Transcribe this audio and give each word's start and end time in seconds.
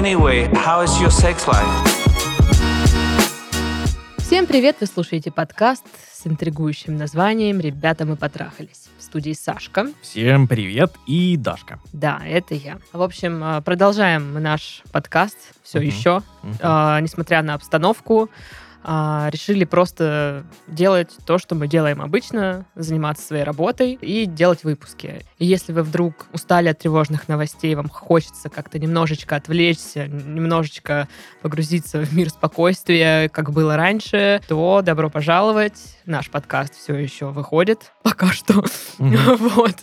Anyway, 0.00 0.50
how 0.54 0.82
is 0.82 0.98
your 0.98 1.10
sex 1.10 1.46
life? 1.46 1.66
Всем 4.16 4.46
привет! 4.46 4.76
Вы 4.80 4.86
слушаете 4.86 5.30
подкаст 5.30 5.84
с 6.10 6.26
интригующим 6.26 6.96
названием 6.96 7.60
«Ребята, 7.60 8.06
мы 8.06 8.16
потрахались». 8.16 8.88
В 8.98 9.02
студии 9.02 9.34
Сашка. 9.34 9.88
Всем 10.00 10.48
привет 10.48 10.94
и 11.06 11.36
Дашка. 11.36 11.80
Да, 11.92 12.22
это 12.24 12.54
я. 12.54 12.78
В 12.94 13.02
общем, 13.02 13.44
э, 13.44 13.60
продолжаем 13.60 14.32
мы 14.32 14.40
наш 14.40 14.82
подкаст 14.90 15.36
все 15.62 15.80
Мгм. 15.80 15.86
еще. 15.88 16.22
Мгм. 16.44 16.56
А, 16.62 17.00
несмотря 17.00 17.42
на 17.42 17.52
обстановку, 17.52 18.30
а, 18.82 19.28
решили 19.32 19.64
просто 19.64 20.44
делать 20.66 21.10
то, 21.26 21.38
что 21.38 21.54
мы 21.54 21.68
делаем 21.68 22.00
обычно, 22.00 22.66
заниматься 22.74 23.26
своей 23.26 23.44
работой 23.44 23.98
и 24.00 24.26
делать 24.26 24.64
выпуски. 24.64 25.24
И 25.38 25.46
если 25.46 25.72
вы 25.72 25.82
вдруг 25.82 26.26
устали 26.32 26.68
от 26.68 26.78
тревожных 26.78 27.28
новостей, 27.28 27.74
вам 27.74 27.88
хочется 27.88 28.48
как-то 28.48 28.78
немножечко 28.78 29.36
отвлечься, 29.36 30.06
немножечко 30.06 31.08
погрузиться 31.42 32.00
в 32.00 32.12
мир 32.14 32.30
спокойствия, 32.30 33.28
как 33.28 33.52
было 33.52 33.76
раньше, 33.76 34.40
то 34.48 34.82
добро 34.82 35.10
пожаловать. 35.10 35.98
Наш 36.06 36.30
подкаст 36.30 36.74
все 36.74 36.94
еще 36.94 37.26
выходит 37.26 37.92
пока 38.02 38.28
что. 38.28 38.64
Вот. 39.00 39.76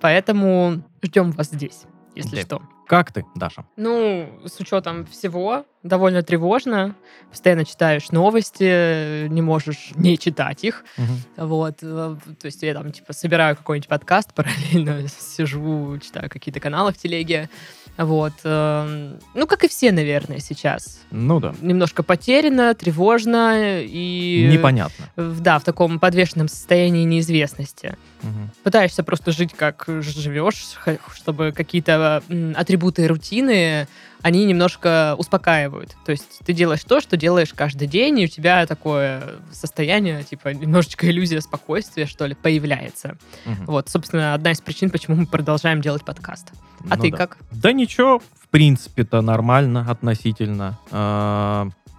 Поэтому 0.00 0.82
ждем 1.02 1.32
вас 1.32 1.48
здесь, 1.48 1.82
если 2.14 2.36
Да. 2.36 2.42
что. 2.42 2.62
Как 2.86 3.12
ты, 3.12 3.26
Даша? 3.34 3.66
Ну, 3.76 4.30
с 4.46 4.58
учетом 4.60 5.04
всего, 5.04 5.66
довольно 5.82 6.22
тревожно. 6.22 6.94
Постоянно 7.30 7.66
читаешь 7.66 8.10
новости, 8.12 9.28
не 9.28 9.42
можешь 9.42 9.90
не 9.94 10.16
читать 10.18 10.64
их. 10.64 10.84
Мгм. 10.96 11.16
Вот. 11.36 11.74
э, 11.82 12.16
То 12.40 12.46
есть 12.46 12.62
я 12.62 12.72
там, 12.72 12.90
типа, 12.90 13.12
собираю 13.12 13.56
какой-нибудь 13.56 13.88
подкаст, 13.88 14.32
параллельно 14.34 15.06
сижу, 15.08 15.98
читаю 15.98 16.30
какие-то 16.30 16.60
каналы 16.60 16.92
в 16.92 16.96
телеге. 16.96 17.50
Вот. 17.98 18.32
эм, 18.44 19.18
Ну, 19.34 19.46
как 19.46 19.64
и 19.64 19.68
все, 19.68 19.92
наверное, 19.92 20.38
сейчас. 20.38 21.00
Ну 21.10 21.40
да. 21.40 21.54
Немножко 21.60 22.02
потеряно, 22.02 22.72
тревожно 22.74 23.80
и... 23.82 24.48
Непонятно. 24.50 25.10
Да, 25.16 25.58
в 25.58 25.64
таком 25.64 25.98
подвешенном 25.98 26.48
состоянии 26.48 27.04
неизвестности 27.04 27.98
Мгм. 28.22 28.50
пытаешься 28.62 29.02
просто 29.02 29.32
жить, 29.32 29.52
как 29.54 29.84
живешь, 29.86 30.76
чтобы 31.14 31.52
какие-то 31.52 32.22
атрибуты 32.56 33.06
рутины, 33.06 33.86
они 34.22 34.44
немножко 34.44 35.14
успокаивают. 35.16 35.96
То 36.04 36.10
есть 36.10 36.40
ты 36.44 36.52
делаешь 36.52 36.82
то, 36.82 37.00
что 37.00 37.16
делаешь 37.16 37.52
каждый 37.54 37.86
день, 37.86 38.18
и 38.18 38.24
у 38.24 38.28
тебя 38.28 38.66
такое 38.66 39.36
состояние, 39.52 40.24
типа, 40.24 40.48
немножечко 40.48 41.08
иллюзия 41.08 41.40
спокойствия, 41.40 42.06
что 42.06 42.26
ли, 42.26 42.34
появляется. 42.34 43.16
Мгм. 43.44 43.66
Вот, 43.66 43.88
собственно, 43.88 44.34
одна 44.34 44.50
из 44.50 44.60
причин, 44.60 44.90
почему 44.90 45.16
мы 45.16 45.26
продолжаем 45.26 45.80
делать 45.80 46.04
подкаст. 46.04 46.52
А 46.90 46.96
Ну 46.96 47.02
ты 47.02 47.10
да. 47.10 47.16
как? 47.16 47.38
Да 47.52 47.72
ничего, 47.72 48.18
в 48.18 48.48
принципе-то 48.50 49.20
нормально 49.20 49.86
относительно. 49.88 50.78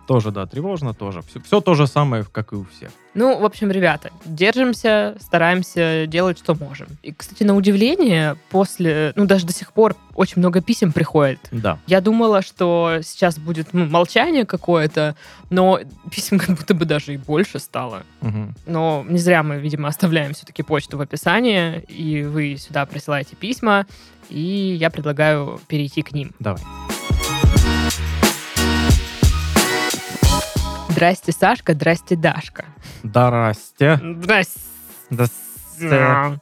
Тоже, 0.09 0.31
да, 0.31 0.47
тревожно 0.47 0.95
тоже. 0.95 1.21
Все, 1.21 1.39
все 1.39 1.61
то 1.61 1.75
же 1.75 1.85
самое, 1.85 2.25
как 2.31 2.51
и 2.51 2.55
у 2.55 2.65
всех. 2.65 2.89
Ну, 3.13 3.37
в 3.39 3.45
общем, 3.45 3.69
ребята, 3.69 4.09
держимся, 4.25 5.15
стараемся 5.19 6.07
делать, 6.07 6.39
что 6.39 6.55
можем. 6.55 6.87
И, 7.03 7.13
кстати, 7.13 7.43
на 7.43 7.55
удивление, 7.55 8.35
после, 8.49 9.13
ну, 9.15 9.27
даже 9.27 9.45
до 9.45 9.53
сих 9.53 9.71
пор 9.71 9.95
очень 10.15 10.39
много 10.39 10.61
писем 10.61 10.93
приходит 10.93 11.37
Да. 11.51 11.77
Я 11.85 12.01
думала, 12.01 12.41
что 12.41 13.01
сейчас 13.03 13.37
будет 13.37 13.71
ну, 13.71 13.85
молчание 13.85 14.47
какое-то, 14.47 15.15
но 15.51 15.79
писем 16.09 16.39
как 16.39 16.57
будто 16.57 16.73
бы 16.73 16.85
даже 16.85 17.13
и 17.13 17.17
больше 17.17 17.59
стало. 17.59 18.01
Мгм. 18.21 18.55
Но 18.65 19.05
не 19.07 19.19
зря 19.19 19.43
мы, 19.43 19.59
видимо, 19.59 19.89
оставляем 19.89 20.33
все-таки 20.33 20.63
почту 20.63 20.97
в 20.97 21.01
описании, 21.01 21.81
и 21.87 22.23
вы 22.23 22.57
сюда 22.57 22.87
присылаете 22.87 23.35
письма, 23.35 23.85
и 24.31 24.75
я 24.79 24.89
предлагаю 24.89 25.61
перейти 25.67 26.01
к 26.01 26.13
ним. 26.13 26.31
Давай. 26.39 26.63
Здрасте, 30.99 31.31
Сашка, 31.31 31.73
здрасте, 31.75 32.17
Дашка. 32.17 32.65
Здрасте. 33.03 34.01
Здрасте. 34.19 34.59
Здрасте. 35.77 36.41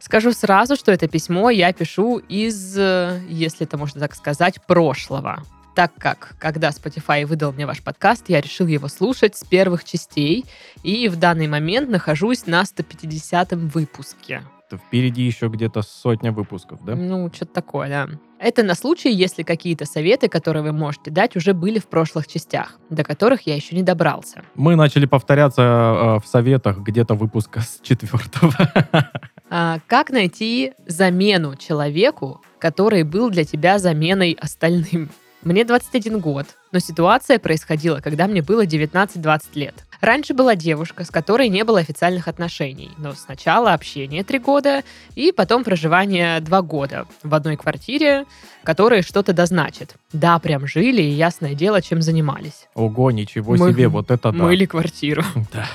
Скажу 0.00 0.32
сразу, 0.32 0.74
что 0.74 0.90
это 0.90 1.06
письмо 1.06 1.50
я 1.50 1.72
пишу 1.72 2.18
из, 2.18 2.76
э, 2.76 3.20
если 3.28 3.64
это 3.64 3.78
можно 3.78 4.00
так 4.00 4.16
сказать, 4.16 4.60
прошлого. 4.66 5.40
Так 5.76 5.92
как, 6.00 6.34
когда 6.40 6.70
Spotify 6.70 7.26
выдал 7.26 7.52
мне 7.52 7.64
ваш 7.64 7.80
подкаст, 7.80 8.28
я 8.28 8.40
решил 8.40 8.66
его 8.66 8.88
слушать 8.88 9.36
с 9.36 9.44
первых 9.44 9.84
частей, 9.84 10.46
и 10.82 11.06
в 11.06 11.14
данный 11.14 11.46
момент 11.46 11.88
нахожусь 11.88 12.46
на 12.46 12.62
150-м 12.62 13.68
выпуске. 13.68 14.42
Впереди 14.72 15.22
еще 15.22 15.48
где-то 15.48 15.82
сотня 15.82 16.32
выпусков, 16.32 16.84
да? 16.84 16.96
Ну, 16.96 17.30
что-то 17.32 17.52
такое, 17.52 17.88
да. 17.88 18.08
Это 18.38 18.62
на 18.62 18.74
случай, 18.74 19.10
если 19.10 19.42
какие-то 19.42 19.86
советы, 19.86 20.28
которые 20.28 20.62
вы 20.62 20.72
можете 20.72 21.10
дать, 21.10 21.36
уже 21.36 21.54
были 21.54 21.78
в 21.78 21.86
прошлых 21.86 22.26
частях, 22.26 22.78
до 22.90 23.02
которых 23.04 23.42
я 23.42 23.54
еще 23.54 23.74
не 23.76 23.82
добрался. 23.82 24.42
Мы 24.54 24.76
начали 24.76 25.06
повторяться 25.06 25.62
э, 25.62 26.20
в 26.20 26.26
советах 26.26 26.78
где-то 26.78 27.14
выпуска 27.14 27.60
с 27.60 27.80
четвертого. 27.82 28.52
А, 29.48 29.78
как 29.86 30.10
найти 30.10 30.72
замену 30.88 31.54
человеку, 31.54 32.42
который 32.58 33.04
был 33.04 33.30
для 33.30 33.44
тебя 33.44 33.78
заменой 33.78 34.36
остальным? 34.40 35.08
Мне 35.42 35.64
21 35.64 36.18
год, 36.18 36.46
но 36.76 36.80
ситуация 36.80 37.38
происходила, 37.38 38.00
когда 38.00 38.26
мне 38.26 38.42
было 38.42 38.66
19-20 38.66 39.40
лет. 39.54 39.74
Раньше 40.02 40.34
была 40.34 40.56
девушка, 40.56 41.04
с 41.04 41.10
которой 41.10 41.48
не 41.48 41.64
было 41.64 41.78
официальных 41.78 42.28
отношений, 42.28 42.90
но 42.98 43.14
сначала 43.14 43.72
общение 43.72 44.24
3 44.24 44.38
года 44.40 44.82
и 45.14 45.32
потом 45.32 45.64
проживание 45.64 46.38
2 46.40 46.62
года 46.62 47.06
в 47.22 47.34
одной 47.34 47.56
квартире, 47.56 48.26
которые 48.62 49.00
что-то 49.00 49.32
дозначат. 49.32 49.94
Да, 50.12 50.38
прям 50.38 50.66
жили 50.66 51.00
и 51.00 51.10
ясное 51.10 51.54
дело, 51.54 51.80
чем 51.80 52.02
занимались. 52.02 52.66
Ого, 52.74 53.10
ничего 53.10 53.54
Мы- 53.56 53.70
себе, 53.70 53.88
вот 53.88 54.10
это 54.10 54.32
да. 54.32 54.44
Мыли 54.44 54.66
квартиру. 54.66 55.24
Да. 55.52 55.66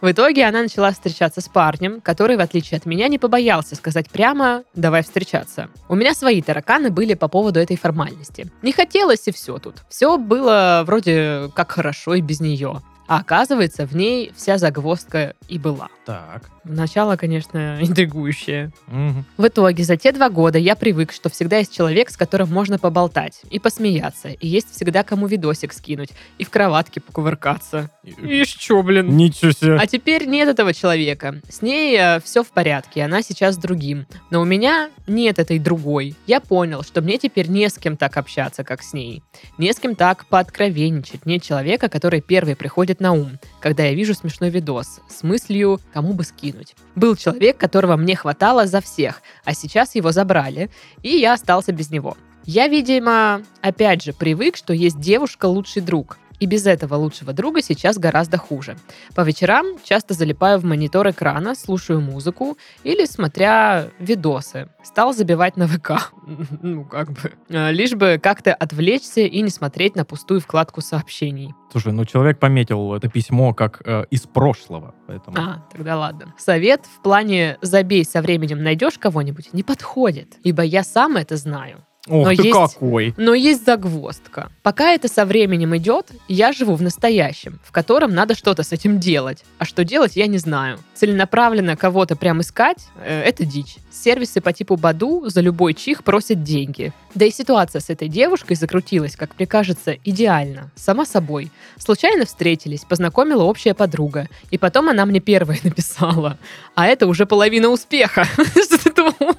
В 0.00 0.10
итоге 0.10 0.46
она 0.46 0.62
начала 0.62 0.90
встречаться 0.90 1.40
с 1.40 1.48
парнем, 1.48 2.00
который, 2.00 2.36
в 2.36 2.40
отличие 2.40 2.78
от 2.78 2.86
меня, 2.86 3.08
не 3.08 3.18
побоялся 3.18 3.76
сказать 3.76 4.08
прямо 4.10 4.64
«давай 4.74 5.02
встречаться». 5.02 5.68
У 5.88 5.94
меня 5.94 6.14
свои 6.14 6.40
тараканы 6.40 6.90
были 6.90 7.14
по 7.14 7.28
поводу 7.28 7.60
этой 7.60 7.76
формальности. 7.76 8.50
Не 8.62 8.72
хотелось 8.72 9.28
и 9.28 9.32
все 9.32 9.58
тут. 9.58 9.76
Все 9.98 10.16
было 10.16 10.84
вроде 10.86 11.50
как 11.56 11.72
хорошо 11.72 12.14
и 12.14 12.20
без 12.20 12.38
нее. 12.38 12.82
А 13.08 13.18
оказывается, 13.18 13.84
в 13.84 13.96
ней 13.96 14.32
вся 14.36 14.56
загвоздка 14.56 15.34
и 15.48 15.58
была. 15.58 15.88
Так. 16.06 16.48
Начало, 16.68 17.16
конечно, 17.16 17.78
интригующее. 17.82 18.72
Мгм. 18.86 19.24
В 19.36 19.46
итоге, 19.46 19.84
за 19.84 19.96
те 19.96 20.12
два 20.12 20.30
года 20.30 20.58
я 20.58 20.76
привык, 20.76 21.12
что 21.12 21.28
всегда 21.30 21.58
есть 21.58 21.74
человек, 21.74 22.10
с 22.10 22.16
которым 22.16 22.50
можно 22.50 22.78
поболтать 22.78 23.40
и 23.50 23.58
посмеяться, 23.58 24.28
и 24.28 24.46
есть 24.46 24.70
всегда 24.74 25.02
кому 25.02 25.26
видосик 25.26 25.72
скинуть, 25.72 26.10
и 26.38 26.44
в 26.44 26.50
кроватке 26.50 27.00
покувыркаться. 27.00 27.90
И 28.04 28.44
что, 28.44 28.82
блин? 28.82 29.16
Ничего 29.16 29.52
себе. 29.52 29.76
А 29.76 29.86
теперь 29.86 30.26
нет 30.26 30.48
этого 30.48 30.74
человека. 30.74 31.40
С 31.48 31.62
ней 31.62 32.20
все 32.22 32.42
в 32.42 32.48
порядке, 32.48 33.02
она 33.02 33.22
сейчас 33.22 33.54
с 33.54 33.58
другим. 33.58 34.06
Но 34.30 34.40
у 34.40 34.44
меня 34.44 34.90
нет 35.06 35.38
этой 35.38 35.58
другой. 35.58 36.14
Я 36.26 36.40
понял, 36.40 36.82
что 36.82 37.00
мне 37.00 37.18
теперь 37.18 37.48
не 37.48 37.68
с 37.68 37.78
кем 37.78 37.96
так 37.96 38.16
общаться, 38.16 38.64
как 38.64 38.82
с 38.82 38.92
ней. 38.92 39.22
Не 39.56 39.72
с 39.72 39.78
кем 39.78 39.94
так 39.94 40.26
пооткровенничать. 40.26 41.26
Нет 41.26 41.42
человека, 41.42 41.88
который 41.88 42.20
первый 42.20 42.56
приходит 42.56 43.00
на 43.00 43.12
ум, 43.12 43.38
когда 43.60 43.84
я 43.84 43.94
вижу 43.94 44.14
смешной 44.14 44.50
видос 44.50 45.00
с 45.08 45.22
мыслью, 45.22 45.80
кому 45.92 46.12
бы 46.12 46.24
скинуть. 46.24 46.57
Был 46.94 47.16
человек, 47.16 47.58
которого 47.58 47.96
мне 47.96 48.16
хватало 48.16 48.66
за 48.66 48.80
всех, 48.80 49.22
а 49.44 49.54
сейчас 49.54 49.94
его 49.94 50.12
забрали, 50.12 50.70
и 51.02 51.10
я 51.10 51.34
остался 51.34 51.72
без 51.72 51.90
него. 51.90 52.16
Я, 52.44 52.68
видимо, 52.68 53.42
опять 53.60 54.02
же 54.02 54.12
привык, 54.12 54.56
что 54.56 54.72
есть 54.72 54.98
девушка 54.98 55.46
лучший 55.46 55.82
друг. 55.82 56.18
И 56.40 56.46
без 56.46 56.66
этого 56.66 56.94
лучшего 56.94 57.32
друга 57.32 57.62
сейчас 57.62 57.98
гораздо 57.98 58.38
хуже. 58.38 58.76
По 59.14 59.22
вечерам 59.22 59.66
часто 59.84 60.14
залипаю 60.14 60.58
в 60.58 60.64
монитор 60.64 61.10
экрана, 61.10 61.54
слушаю 61.54 62.00
музыку 62.00 62.56
или 62.84 63.04
смотря 63.06 63.88
видосы. 63.98 64.68
Стал 64.84 65.12
забивать 65.12 65.56
на 65.56 65.66
ВК. 65.66 66.12
Ну, 66.60 66.84
как 66.84 67.12
бы. 67.12 67.32
А, 67.50 67.70
Лишь 67.70 67.92
бы 67.94 68.18
как-то 68.22 68.54
отвлечься 68.54 69.20
и 69.20 69.40
не 69.40 69.50
смотреть 69.50 69.96
на 69.96 70.04
пустую 70.04 70.40
вкладку 70.40 70.80
сообщений. 70.80 71.54
Слушай, 71.70 71.92
ну 71.92 72.04
человек 72.04 72.38
пометил 72.38 72.94
это 72.94 73.08
письмо 73.08 73.54
как 73.54 73.82
э, 73.84 74.04
из 74.10 74.22
прошлого, 74.22 74.94
поэтому... 75.06 75.36
А, 75.38 75.66
тогда 75.72 75.98
ладно. 75.98 76.34
Совет 76.38 76.86
в 76.86 77.02
плане 77.02 77.58
«забей, 77.62 78.04
со 78.04 78.22
временем 78.22 78.62
найдешь 78.62 78.98
кого-нибудь» 78.98 79.52
не 79.52 79.62
подходит, 79.62 80.36
ибо 80.42 80.62
я 80.62 80.82
сам 80.82 81.16
это 81.16 81.36
знаю. 81.36 81.84
Ох 82.08 82.26
но 82.28 82.34
ты 82.34 82.42
есть- 82.48 82.74
какой! 82.74 83.14
Но 83.16 83.34
есть 83.34 83.64
загвоздка. 83.64 84.50
Пока 84.62 84.90
это 84.92 85.08
со 85.08 85.24
временем 85.24 85.76
идет, 85.76 86.10
я 86.28 86.52
живу 86.52 86.74
в 86.74 86.82
настоящем, 86.82 87.60
в 87.64 87.72
котором 87.72 88.14
надо 88.14 88.34
что-то 88.34 88.62
с 88.62 88.72
этим 88.72 88.98
делать. 88.98 89.44
А 89.58 89.64
что 89.64 89.84
делать, 89.84 90.16
я 90.16 90.26
не 90.26 90.38
знаю. 90.38 90.78
Целенаправленно 90.94 91.76
кого-то 91.76 92.16
прям 92.16 92.40
искать 92.40 92.78
э, 93.04 93.22
это 93.22 93.44
дичь. 93.44 93.76
Сервисы 93.90 94.40
по 94.40 94.52
типу 94.52 94.76
Баду 94.76 95.28
за 95.28 95.40
любой 95.40 95.74
чих 95.74 96.04
просят 96.04 96.42
деньги. 96.42 96.92
Да 97.14 97.24
и 97.24 97.30
ситуация 97.30 97.80
с 97.80 97.90
этой 97.90 98.08
девушкой 98.08 98.54
закрутилась, 98.54 99.16
как 99.16 99.30
мне 99.38 99.46
кажется, 99.46 99.96
идеально. 100.04 100.70
Сама 100.76 101.04
собой. 101.06 101.50
Случайно 101.78 102.26
встретились, 102.26 102.84
познакомила 102.84 103.42
общая 103.44 103.74
подруга. 103.74 104.28
И 104.50 104.58
потом 104.58 104.88
она 104.88 105.04
мне 105.06 105.20
первая 105.20 105.58
написала. 105.64 106.38
А 106.74 106.86
это 106.86 107.06
уже 107.06 107.26
половина 107.26 107.68
успеха. 107.68 108.24
Что 108.64 108.78
ты 108.78 108.92
думал? 108.92 109.36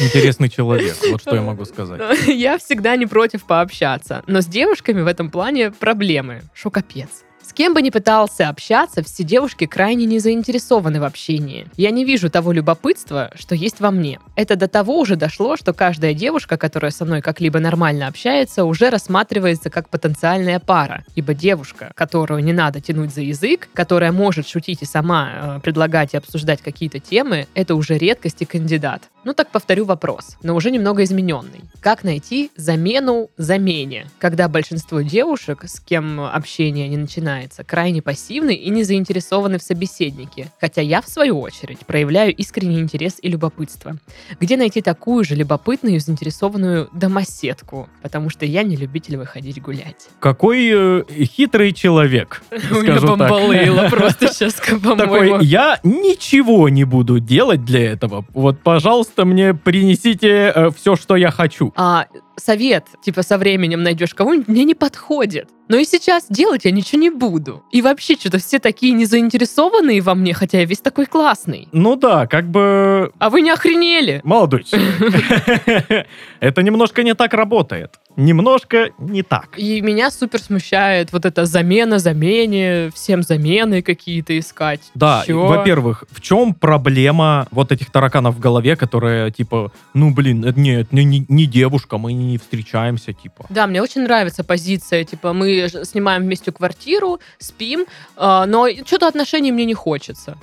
Интересный 0.00 0.48
человек, 0.48 0.96
вот 1.10 1.20
что 1.20 1.34
я 1.34 1.42
могу 1.42 1.64
сказать. 1.64 2.00
Я 2.26 2.58
всегда 2.58 2.96
не 2.96 3.06
против 3.06 3.44
пообщаться, 3.44 4.22
но 4.26 4.40
с 4.40 4.46
девушками 4.46 5.02
в 5.02 5.06
этом 5.06 5.30
плане 5.30 5.70
проблемы. 5.70 6.42
Шо 6.54 6.70
капец. 6.70 7.23
Кем 7.54 7.72
бы 7.72 7.82
ни 7.82 7.90
пытался 7.90 8.48
общаться, 8.48 9.04
все 9.04 9.22
девушки 9.22 9.66
крайне 9.66 10.06
не 10.06 10.18
заинтересованы 10.18 11.00
в 11.00 11.04
общении. 11.04 11.68
Я 11.76 11.92
не 11.92 12.04
вижу 12.04 12.28
того 12.28 12.50
любопытства, 12.50 13.30
что 13.36 13.54
есть 13.54 13.78
во 13.78 13.92
мне. 13.92 14.18
Это 14.34 14.56
до 14.56 14.66
того 14.66 14.98
уже 14.98 15.14
дошло, 15.14 15.56
что 15.56 15.72
каждая 15.72 16.14
девушка, 16.14 16.56
которая 16.56 16.90
со 16.90 17.04
мной 17.04 17.22
как-либо 17.22 17.60
нормально 17.60 18.08
общается, 18.08 18.64
уже 18.64 18.90
рассматривается 18.90 19.70
как 19.70 19.88
потенциальная 19.88 20.58
пара. 20.58 21.04
Ибо 21.14 21.32
девушка, 21.32 21.92
которую 21.94 22.42
не 22.42 22.52
надо 22.52 22.80
тянуть 22.80 23.14
за 23.14 23.20
язык, 23.20 23.68
которая 23.72 24.10
может 24.10 24.48
шутить 24.48 24.82
и 24.82 24.86
сама 24.86 25.30
э, 25.32 25.60
предлагать 25.62 26.14
и 26.14 26.16
обсуждать 26.16 26.60
какие-то 26.60 26.98
темы, 26.98 27.46
это 27.54 27.76
уже 27.76 27.96
редкость 27.98 28.42
и 28.42 28.46
кандидат. 28.46 29.02
Ну 29.24 29.32
так 29.32 29.48
повторю 29.50 29.86
вопрос, 29.86 30.36
но 30.42 30.54
уже 30.54 30.70
немного 30.70 31.02
измененный. 31.02 31.62
Как 31.80 32.04
найти 32.04 32.50
замену 32.56 33.30
замене, 33.38 34.06
когда 34.18 34.48
большинство 34.48 35.00
девушек, 35.00 35.64
с 35.64 35.80
кем 35.80 36.20
общение 36.20 36.88
не 36.88 36.98
начинается, 36.98 37.43
крайне 37.66 38.02
пассивны 38.02 38.54
и 38.54 38.70
не 38.70 38.84
заинтересованы 38.84 39.58
в 39.58 39.62
собеседнике, 39.62 40.50
хотя 40.60 40.80
я, 40.80 41.00
в 41.00 41.08
свою 41.08 41.40
очередь, 41.40 41.80
проявляю 41.80 42.34
искренний 42.34 42.80
интерес 42.80 43.16
и 43.20 43.28
любопытство. 43.28 43.96
Где 44.40 44.56
найти 44.56 44.80
такую 44.80 45.24
же 45.24 45.34
любопытную 45.34 45.96
и 45.96 45.98
заинтересованную 45.98 46.88
домоседку, 46.92 47.88
потому 48.02 48.30
что 48.30 48.46
я 48.46 48.62
не 48.62 48.76
любитель 48.76 49.16
выходить 49.16 49.60
гулять. 49.60 50.08
Какой 50.20 50.70
э, 50.72 51.04
хитрый 51.24 51.72
человек, 51.72 52.42
У 52.50 52.74
меня 52.74 52.98
скажу 52.98 53.16
так. 53.16 53.30
бомбалейло 53.30 53.88
просто 53.90 54.28
сейчас, 54.32 54.54
по-моему. 54.54 54.96
Такой, 54.96 55.44
я 55.44 55.78
ничего 55.82 56.68
не 56.68 56.84
буду 56.84 57.20
делать 57.20 57.64
для 57.64 57.92
этого. 57.92 58.24
Вот, 58.32 58.60
пожалуйста, 58.60 59.24
мне 59.24 59.54
принесите 59.54 60.72
все, 60.76 60.96
что 60.96 61.16
я 61.16 61.30
хочу. 61.30 61.72
А, 61.76 62.06
совет, 62.36 62.86
типа, 63.02 63.22
со 63.22 63.38
временем 63.38 63.82
найдешь 63.82 64.14
кого-нибудь, 64.14 64.48
мне 64.48 64.64
не 64.64 64.74
подходит. 64.74 65.48
Но 65.68 65.76
и 65.76 65.84
сейчас 65.84 66.26
делать 66.28 66.64
я 66.64 66.70
ничего 66.70 67.00
не 67.00 67.10
буду. 67.10 67.64
И 67.70 67.80
вообще, 67.82 68.14
что-то 68.14 68.38
все 68.38 68.58
такие 68.58 68.92
незаинтересованные 68.92 70.00
во 70.00 70.14
мне, 70.14 70.34
хотя 70.34 70.58
я 70.58 70.64
весь 70.64 70.80
такой 70.80 71.06
классный. 71.06 71.68
Ну 71.72 71.96
да, 71.96 72.26
как 72.26 72.50
бы... 72.50 73.12
А 73.18 73.30
вы 73.30 73.40
не 73.40 73.50
охренели? 73.50 74.20
Молодой 74.24 74.64
человек. 74.64 76.06
Это 76.40 76.62
немножко 76.62 77.02
не 77.02 77.14
так 77.14 77.32
работает. 77.34 77.98
Немножко 78.16 78.90
не 78.98 79.22
так. 79.22 79.58
И 79.58 79.80
меня 79.80 80.10
супер 80.10 80.40
смущает 80.40 81.12
вот 81.12 81.24
эта 81.24 81.46
замена 81.46 81.98
замене, 81.98 82.90
всем 82.94 83.22
замены 83.22 83.82
какие-то 83.82 84.38
искать. 84.38 84.80
Да, 84.94 85.24
во-первых, 85.28 86.04
в 86.10 86.20
чем 86.20 86.54
проблема 86.54 87.46
вот 87.50 87.72
этих 87.72 87.90
тараканов 87.90 88.36
в 88.36 88.38
голове, 88.40 88.76
которые 88.76 89.30
типа, 89.30 89.72
ну 89.94 90.12
блин, 90.12 90.44
это 90.44 90.58
нет, 90.58 90.92
не, 90.92 91.04
не- 91.04 91.26
не 91.28 91.46
девушка, 91.46 91.98
мы 91.98 92.12
не 92.12 92.38
встречаемся, 92.38 93.12
типа. 93.12 93.46
Да, 93.50 93.66
мне 93.66 93.82
очень 93.82 94.02
нравится 94.02 94.44
позиция, 94.44 95.04
типа, 95.04 95.32
мы 95.32 95.68
снимаем 95.84 96.22
вместе 96.22 96.52
квартиру, 96.52 97.20
спим, 97.38 97.86
а, 98.16 98.46
но 98.46 98.68
что-то 98.84 99.08
отношений 99.08 99.52
мне 99.52 99.64
не 99.64 99.74
хочется. 99.74 100.36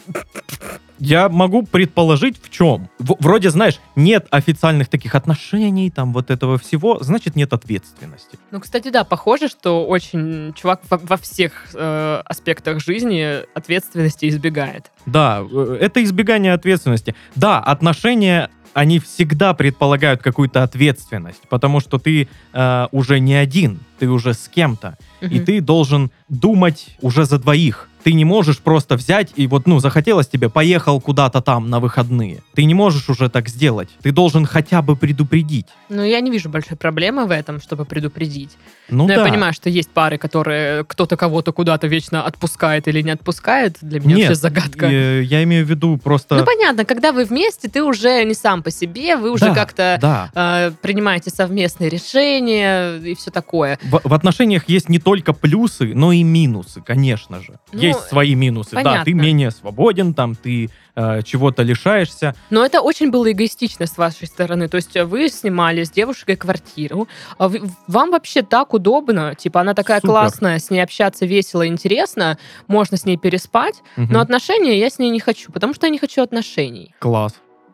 Я 1.04 1.30
могу 1.30 1.64
предположить 1.64 2.40
в 2.40 2.52
чем. 2.52 2.88
В- 3.00 3.16
вроде, 3.20 3.50
знаешь, 3.50 3.80
нет 3.96 4.28
официальных 4.30 4.88
таких 4.88 5.16
отношений, 5.16 5.90
там 5.90 6.14
вот 6.14 6.30
этого 6.30 6.60
всего, 6.60 7.00
значит 7.02 7.36
нет 7.36 7.54
ответственности. 7.54 8.38
Ну, 8.52 8.60
кстати, 8.60 8.90
да, 8.92 9.04
похоже, 9.04 9.48
что 9.48 9.88
очень 9.88 10.54
чувак 10.54 10.82
во, 10.92 11.00
во 11.00 11.18
всех 11.18 11.70
э, 11.74 12.22
аспектах 12.24 12.80
жизни 12.84 13.40
ответственности 13.56 14.30
избегает. 14.30 14.92
Да, 15.08 15.42
э, 15.52 15.78
это 15.82 16.04
избегание 16.04 16.54
ответственности. 16.54 17.16
Да, 17.36 17.58
отношения 17.60 18.52
они 18.74 19.00
всегда 19.00 19.54
предполагают 19.54 20.22
какую-то 20.22 20.62
ответственность, 20.64 21.42
потому 21.50 21.80
что 21.80 21.98
ты 21.98 22.30
э, 22.54 22.88
уже 22.92 23.20
не 23.20 23.34
один, 23.34 23.80
ты 24.00 24.08
уже 24.08 24.34
с 24.34 24.48
кем-то, 24.48 24.98
и 25.20 25.26
Мгм. 25.38 25.46
ты 25.46 25.62
должен 25.62 26.12
думать 26.30 26.96
уже 27.02 27.26
за 27.26 27.38
двоих. 27.40 27.90
Ты 28.04 28.14
не 28.14 28.26
можешь 28.26 28.60
просто 28.60 28.96
взять 28.96 29.32
и 29.36 29.48
вот, 29.48 29.68
ну, 29.68 29.80
захотелось 29.80 30.28
тебе, 30.28 30.50
поехал 30.50 31.00
куда-то 31.02 31.42
там 31.42 31.70
на 31.70 31.80
выходные. 31.80 32.42
Ты 32.54 32.66
не 32.66 32.74
можешь 32.74 33.10
уже 33.10 33.30
так 33.30 33.48
сделать. 33.48 33.90
Ты 34.02 34.12
должен 34.12 34.46
хотя 34.46 34.82
бы 34.82 34.96
предупредить. 34.96 35.68
Ну, 35.90 36.04
я 36.04 36.20
не 36.22 36.32
вижу 36.32 36.50
большой 36.50 36.78
проблемы 36.78 37.26
в 37.26 37.32
этом, 37.32 37.62
чтобы 37.62 37.86
предупредить. 37.86 38.52
Ну 38.90 39.08
Но 39.08 39.16
да. 39.16 39.26
я 39.26 39.30
понимаю, 39.32 39.54
что 39.54 39.70
есть 39.70 39.90
пары, 39.90 40.18
которые 40.18 40.84
кто-то 40.84 41.16
кого-то 41.18 41.52
куда-то 41.54 41.88
вечно 41.88 42.24
отпускает 42.26 42.88
или 42.88 43.02
не 43.02 43.12
отпускает. 43.12 43.78
Для 43.82 44.00
меня 44.00 44.16
Нет, 44.16 44.28
вообще 44.30 44.42
загадка. 44.42 44.86
э, 44.88 45.24
я 45.24 45.44
имею 45.44 45.66
в 45.66 45.70
виду 45.70 45.98
просто... 45.98 46.36
Ну, 46.36 46.46
понятно, 46.46 46.86
когда 46.86 47.12
вы 47.12 47.24
вместе, 47.26 47.70
ты 47.70 47.84
уже 47.84 48.24
не 48.24 48.34
сам 48.34 48.64
по 48.64 48.72
себе, 48.72 49.16
вы 49.16 49.32
уже 49.32 49.46
Да, 49.46 49.56
как-то 49.56 49.98
Да. 50.02 50.30
э, 50.34 50.72
принимаете 50.82 51.30
совместные 51.30 51.90
решения 51.90 52.98
и 52.98 53.16
все 53.16 53.32
такое. 53.32 53.80
В, 53.84 54.02
в 54.04 54.14
отношениях 54.14 54.68
есть 54.68 54.90
не 54.90 55.00
только 55.00 55.34
плюсы, 55.34 55.92
но 55.94 56.12
и 56.12 56.24
минусы, 56.24 56.82
конечно 56.82 57.42
же. 57.42 57.60
Ну, 57.72 57.80
есть 57.82 57.91
свои 57.94 58.36
минусы. 58.36 58.72
Да, 58.72 58.84
понятно. 58.84 59.06
ты 59.06 59.14
менее 59.14 59.52
свободен, 59.52 60.14
там 60.14 60.36
ты 60.36 60.70
э, 60.96 61.22
чего-то 61.24 61.64
лишаешься. 61.64 62.36
Но 62.50 62.66
это 62.66 62.82
очень 62.82 63.12
было 63.12 63.32
эгоистично 63.32 63.86
с 63.88 63.98
вашей 63.98 64.28
стороны. 64.28 64.68
То 64.68 64.78
есть 64.78 64.96
вы 64.96 65.30
снимали 65.30 65.84
с 65.84 65.92
девушкой 65.92 66.36
квартиру. 66.36 67.08
а 67.38 67.52
вам 67.88 68.12
вообще 68.12 68.42
так 68.42 68.74
удобно. 68.74 69.36
Типа 69.36 69.62
она 69.62 69.74
такая 69.74 70.00
Супер. 70.00 70.10
классная, 70.10 70.60
с 70.60 70.70
ней 70.70 70.82
общаться 70.82 71.26
весело, 71.26 71.68
интересно. 71.68 72.38
Можно 72.68 72.98
с 72.98 73.06
ней 73.06 73.18
переспать. 73.18 73.82
Мгм. 73.96 74.14
Но 74.14 74.20
отношения 74.20 74.78
я 74.78 74.90
с 74.90 75.00
ней 75.00 75.10
не 75.10 75.20
хочу, 75.20 75.52
потому 75.52 75.74
что 75.74 75.88
я 75.88 75.92
не 75.92 76.00
хочу 76.00 76.22
отношений. 76.22 76.94
Класс. 77.00 77.34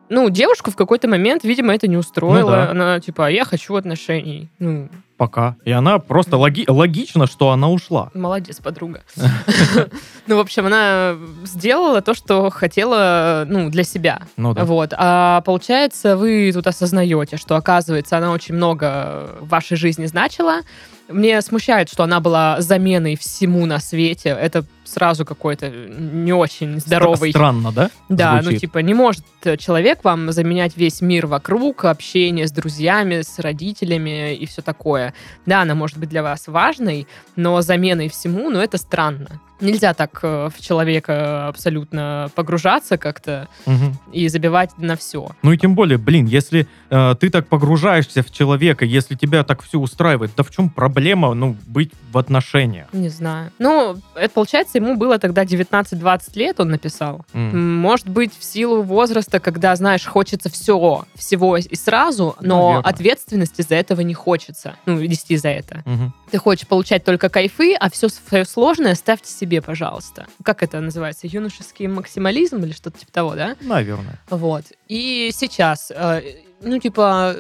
Ну, 0.10 0.30
девушку 0.30 0.72
в 0.72 0.76
какой-то 0.76 1.08
момент, 1.08 1.44
видимо, 1.44 1.74
это 1.74 1.88
не 1.88 1.98
устроило. 1.98 2.50
Ну 2.50 2.56
да. 2.56 2.70
Она 2.72 3.00
типа, 3.00 3.28
«А 3.28 3.30
я 3.30 3.46
хочу 3.46 3.76
отношений. 3.76 4.50
Ну, 4.60 4.90
Пока. 5.18 5.56
И 5.66 5.72
она 5.72 5.98
просто 5.98 6.38
логи- 6.38 6.66
логично, 6.68 7.26
что 7.26 7.50
она 7.50 7.70
ушла. 7.70 8.12
молодец, 8.14 8.60
подруга. 8.60 9.02
Ну, 10.28 10.36
в 10.36 10.40
общем, 10.40 10.66
она 10.66 11.16
сделала 11.46 12.02
то, 12.02 12.14
что 12.14 12.50
хотела, 12.50 13.46
ну, 13.48 13.70
для 13.70 13.84
себя. 13.84 14.22
Ну 14.36 14.54
да. 14.54 14.66
Вот. 14.66 14.94
А 14.96 15.42
получается, 15.42 16.18
вы 16.18 16.52
тут 16.54 16.68
осознаете, 16.68 17.38
что, 17.38 17.56
оказывается, 17.56 18.18
она 18.18 18.32
очень 18.32 18.54
много 18.56 19.30
в 19.40 19.48
вашей 19.48 19.78
жизни 19.78 20.06
значила. 20.06 20.60
Мне 21.08 21.42
смущает, 21.42 21.90
что 21.90 22.04
она 22.04 22.20
была 22.20 22.60
заменой 22.60 23.16
всему 23.16 23.66
на 23.66 23.80
свете. 23.80 24.30
Это 24.30 24.66
сразу 24.88 25.26
какой-то 25.26 25.70
не 25.70 26.34
очень 26.34 26.80
здоровый 26.80 27.32
Странно, 27.32 27.72
да? 27.72 27.90
да, 28.10 28.36
ну 28.38 28.42
Звучит. 28.44 28.62
типа 28.62 28.80
не 28.80 28.94
может 28.94 29.24
э, 29.44 29.58
человек 29.58 30.04
вам 30.04 30.32
заменять 30.32 30.78
весь 30.78 31.02
мир 31.02 31.28
вокруг, 31.28 31.86
общение 31.86 32.48
с 32.48 32.52
друзьями, 32.52 33.22
с 33.22 33.40
родителями 33.40 34.34
и 34.36 34.46
все 34.46 34.62
такое. 34.62 35.14
Да, 35.46 35.62
она 35.62 35.76
может 35.76 35.98
быть 35.98 36.10
для 36.10 36.24
вас 36.24 36.48
важной, 36.48 37.08
но 37.36 37.62
заменой 37.62 38.10
всему, 38.10 38.50
ну 38.50 38.60
это 38.60 38.78
странно. 38.78 39.42
Нельзя 39.60 39.96
так 39.96 40.20
э, 40.22 40.50
в 40.56 40.62
человека 40.62 41.48
абсолютно 41.48 42.30
погружаться 42.36 42.98
как-то 43.00 43.48
Мгм. 43.66 43.98
и 44.14 44.28
забивать 44.28 44.78
на 44.78 44.96
все. 44.96 45.30
Ну 45.42 45.52
и 45.52 45.58
тем 45.58 45.74
более, 45.74 45.98
блин, 45.98 46.28
если 46.28 46.68
э, 46.92 47.16
ты 47.20 47.32
так 47.32 47.48
погружаешься 47.48 48.22
в 48.22 48.32
человека, 48.32 48.86
если 48.86 49.16
тебя 49.16 49.44
так 49.44 49.64
все 49.64 49.80
устраивает, 49.80 50.30
да 50.38 50.44
в 50.44 50.52
чем 50.52 50.70
проблема, 50.70 51.34
ну, 51.34 51.58
быть 51.66 51.92
в 52.12 52.20
отношениях? 52.20 52.88
Не 52.94 53.10
знаю. 53.10 53.52
Ну, 53.58 53.98
это 54.14 54.30
получается, 54.30 54.77
ему 54.78 54.96
было 54.96 55.20
тогда 55.20 55.44
19-20 55.44 56.22
лет, 56.36 56.60
он 56.60 56.70
написал. 56.70 57.26
М, 57.34 57.76
Может 57.78 58.10
быть, 58.10 58.32
в 58.38 58.44
силу 58.44 58.82
возраста, 58.82 59.40
когда, 59.40 59.76
знаешь, 59.76 60.06
хочется 60.06 60.50
все, 60.50 61.06
всего 61.16 61.58
и 61.58 61.76
сразу, 61.76 62.36
но 62.42 62.70
Наверно. 62.70 62.90
ответственности 62.90 63.62
за 63.62 63.76
этого 63.76 64.02
не 64.02 64.14
хочется. 64.14 64.76
Ну, 64.86 65.00
нести 65.00 65.38
за 65.38 65.50
это. 65.50 65.84
Мгм. 65.86 66.14
Ты 66.32 66.38
хочешь 66.38 66.68
получать 66.68 67.04
только 67.04 67.30
кайфы, 67.30 67.74
а 67.74 67.90
все 67.90 68.10
свое 68.10 68.46
сложное 68.46 68.96
ставьте 68.96 69.32
себе, 69.32 69.62
пожалуйста. 69.62 70.28
Как 70.44 70.64
это 70.64 70.80
называется? 70.80 71.28
Юношеский 71.28 71.88
максимализм 71.88 72.58
или 72.64 72.72
что-то 72.72 73.00
типа 73.00 73.12
того, 73.12 73.36
да? 73.36 73.56
Наверное. 73.62 74.20
Вот. 74.30 74.64
И 74.88 75.32
сейчас, 75.34 75.92
э, 75.94 76.22
ну, 76.62 76.80
типа, 76.80 77.36